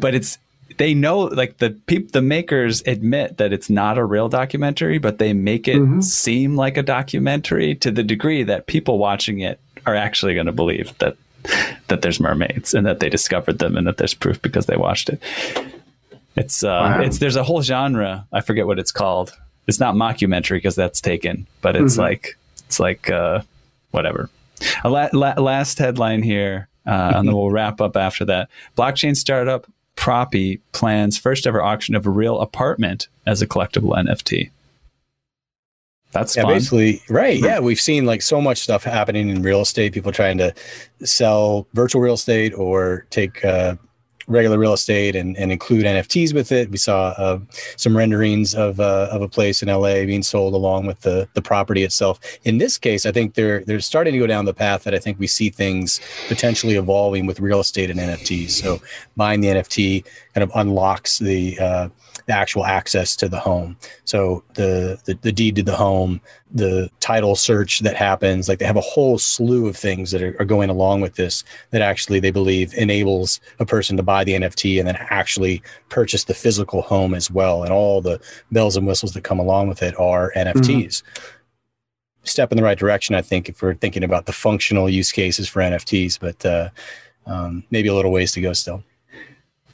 [0.00, 0.38] But it's
[0.78, 5.18] they know like the people the makers admit that it's not a real documentary, but
[5.18, 6.00] they make it mm-hmm.
[6.00, 10.52] seem like a documentary to the degree that people watching it are actually going to
[10.52, 11.16] believe that
[11.88, 15.08] that there's mermaids and that they discovered them and that there's proof because they watched
[15.08, 15.20] it.
[16.36, 17.00] It's uh wow.
[17.00, 19.32] it's there's a whole genre, I forget what it's called.
[19.66, 22.02] It's not mockumentary because that's taken, but it's mm-hmm.
[22.02, 23.42] like it's like uh
[23.90, 24.30] whatever.
[24.84, 28.48] A la- la- last headline here, uh, and then we'll wrap up after that.
[28.76, 29.66] Blockchain startup
[30.02, 34.50] Propy plans first ever auction of a real apartment as a collectible NFT.
[36.10, 36.54] That's yeah, fun.
[36.54, 37.38] basically right.
[37.38, 39.92] Yeah, we've seen like so much stuff happening in real estate.
[39.92, 40.52] People trying to
[41.04, 43.76] sell virtual real estate or take uh,
[44.26, 46.70] regular real estate and, and include NFTs with it.
[46.70, 47.38] We saw uh,
[47.76, 51.42] some renderings of uh, of a place in LA being sold along with the the
[51.42, 52.20] property itself.
[52.44, 54.98] In this case, I think they're they're starting to go down the path that I
[54.98, 58.50] think we see things potentially evolving with real estate and NFTs.
[58.50, 58.80] So
[59.16, 60.04] buying the NFT
[60.34, 61.88] kind of unlocks the uh,
[62.26, 63.76] the actual access to the home.
[64.04, 66.20] So the, the the deed to the home,
[66.50, 70.36] the title search that happens, like they have a whole slew of things that are,
[70.38, 74.34] are, going along with this that actually they believe enables a person to buy the
[74.34, 77.62] NFT and then actually purchase the physical home as well.
[77.62, 78.20] And all the
[78.50, 81.02] bells and whistles that come along with it are NFTs.
[81.02, 81.22] Mm-hmm.
[82.24, 85.48] Step in the right direction, I think, if we're thinking about the functional use cases
[85.48, 86.68] for NFTs, but uh,
[87.26, 88.84] um, maybe a little ways to go still.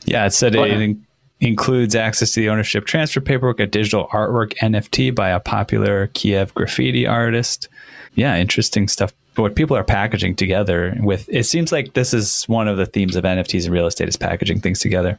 [0.04, 0.96] Yeah, it said it,
[1.40, 6.52] includes access to the ownership transfer paperwork, a digital artwork NFT by a popular Kiev
[6.54, 7.68] graffiti artist.
[8.14, 9.12] Yeah, interesting stuff.
[9.34, 12.86] But what people are packaging together with, it seems like this is one of the
[12.86, 15.18] themes of NFTs and real estate is packaging things together.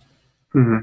[0.53, 0.79] Mm-hmm.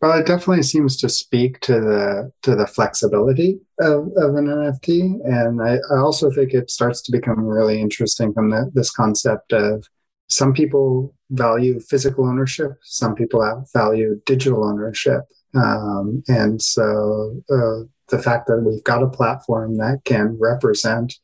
[0.00, 5.20] Well, it definitely seems to speak to the to the flexibility of, of an NFT,
[5.24, 9.52] and I, I also think it starts to become really interesting from the, this concept
[9.52, 9.86] of
[10.28, 15.22] some people value physical ownership, some people value digital ownership.
[15.54, 21.14] Um, and so uh, the fact that we've got a platform that can represent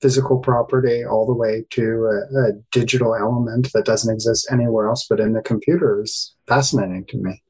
[0.00, 5.06] physical property all the way to a, a, digital element that doesn't exist anywhere else
[5.08, 7.42] but in the computer is fascinating to me.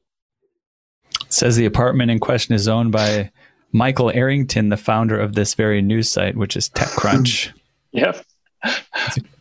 [1.21, 3.31] It says the apartment in question is owned by
[3.71, 7.51] Michael Arrington, the founder of this very news site, which is TechCrunch.
[7.91, 8.23] yep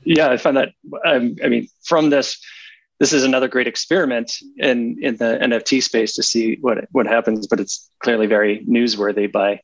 [0.05, 0.71] yeah, I find that.
[1.05, 2.41] Um, I mean, from this,
[3.01, 7.47] this is another great experiment in in the NFT space to see what what happens.
[7.47, 9.61] But it's clearly very newsworthy by,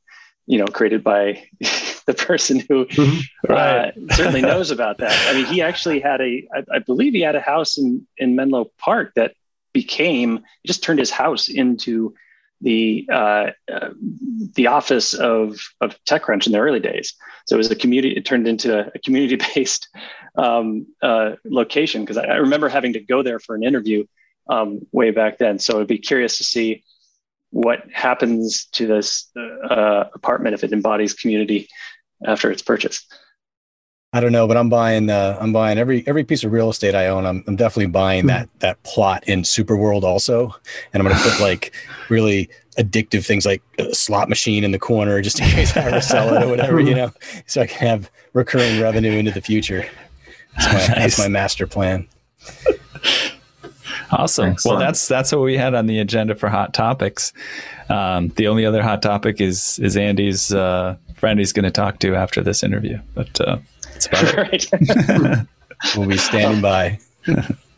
[0.47, 1.45] you know, created by
[2.07, 3.21] the person who mm-hmm.
[3.53, 3.89] right.
[3.97, 5.17] uh, certainly knows about that.
[5.29, 8.37] I mean, he actually had a, I, I believe he had a house in in
[8.37, 9.35] Menlo Park that
[9.73, 12.15] became he just turned his house into
[12.61, 13.91] the uh, uh,
[14.55, 17.15] the office of of TechCrunch in the early days.
[17.47, 18.17] So it was a community.
[18.17, 19.89] It turned into a, community based
[20.37, 24.05] um, uh, location because I, I, remember having to go there for an interview
[24.49, 25.59] um, way back then.
[25.59, 26.85] So I'd be curious to see
[27.51, 31.69] what happens to this uh, apartment if it embodies community
[32.25, 33.07] after its purchase.
[34.13, 35.09] I don't know, but I'm buying.
[35.09, 37.27] Uh, I'm buying every every piece of real estate I own.
[37.27, 40.55] I'm, I'm definitely buying that that plot in Superworld also,
[40.93, 41.73] and I'm going to put like
[42.09, 46.01] really addictive things like a slot machine in the corner just in case I ever
[46.01, 47.13] sell it or whatever, you know,
[47.47, 49.87] so I can have recurring revenue into the future.
[50.57, 50.89] That's my, nice.
[50.89, 52.09] that's my master plan.
[54.13, 54.51] Awesome.
[54.51, 54.65] Excellent.
[54.65, 57.33] Well, that's that's what we had on the agenda for hot topics.
[57.89, 62.01] Um, the only other hot topic is is Andy's uh, friend he's going to talk
[62.01, 63.41] to after this interview, but.
[63.41, 63.59] Uh,
[64.09, 65.47] that's about it.
[65.97, 66.99] we'll be standing by.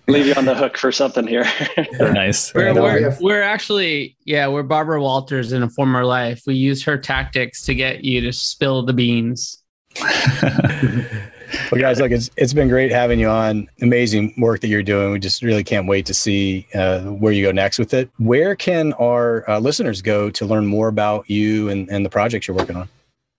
[0.09, 1.45] Leave you on the hook for something here.
[2.01, 2.53] nice.
[2.55, 6.43] We're, we're, we're, actually, yeah, we're Barbara Walters in a former life.
[6.47, 9.62] We use her tactics to get you to spill the beans.
[10.03, 13.68] well, guys, look, it's it's been great having you on.
[13.81, 15.12] Amazing work that you're doing.
[15.12, 18.11] We just really can't wait to see uh, where you go next with it.
[18.18, 22.49] Where can our uh, listeners go to learn more about you and, and the projects
[22.49, 22.89] you're working on?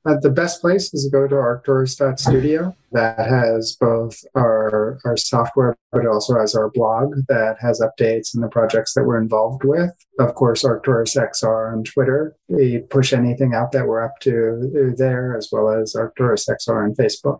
[0.05, 2.75] Uh, the best place is to go to arcturus.studio.
[2.91, 8.43] That has both our, our software, but also has our blog that has updates and
[8.43, 9.91] the projects that we're involved with.
[10.19, 12.35] Of course, Arcturus XR on Twitter.
[12.49, 16.95] We push anything out that we're up to there, as well as Arcturus XR on
[16.95, 17.39] Facebook.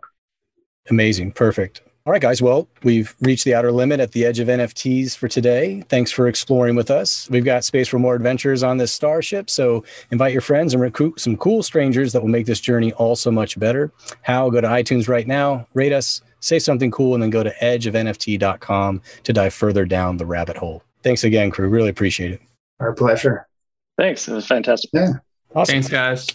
[0.88, 1.32] Amazing.
[1.32, 1.82] Perfect.
[2.06, 2.42] All right, guys.
[2.42, 5.82] Well, we've reached the outer limit at the edge of NFTs for today.
[5.88, 7.30] Thanks for exploring with us.
[7.30, 9.48] We've got space for more adventures on this starship.
[9.48, 13.16] So invite your friends and recruit some cool strangers that will make this journey all
[13.16, 13.90] so much better.
[14.20, 14.50] How?
[14.50, 19.00] Go to iTunes right now, rate us, say something cool, and then go to edgeofnft.com
[19.22, 20.82] to dive further down the rabbit hole.
[21.02, 21.70] Thanks again, crew.
[21.70, 22.42] Really appreciate it.
[22.80, 23.48] Our pleasure.
[23.96, 24.28] Thanks.
[24.28, 24.90] It was fantastic.
[24.92, 25.12] Yeah.
[25.54, 25.72] Awesome.
[25.72, 26.26] Thanks, guys.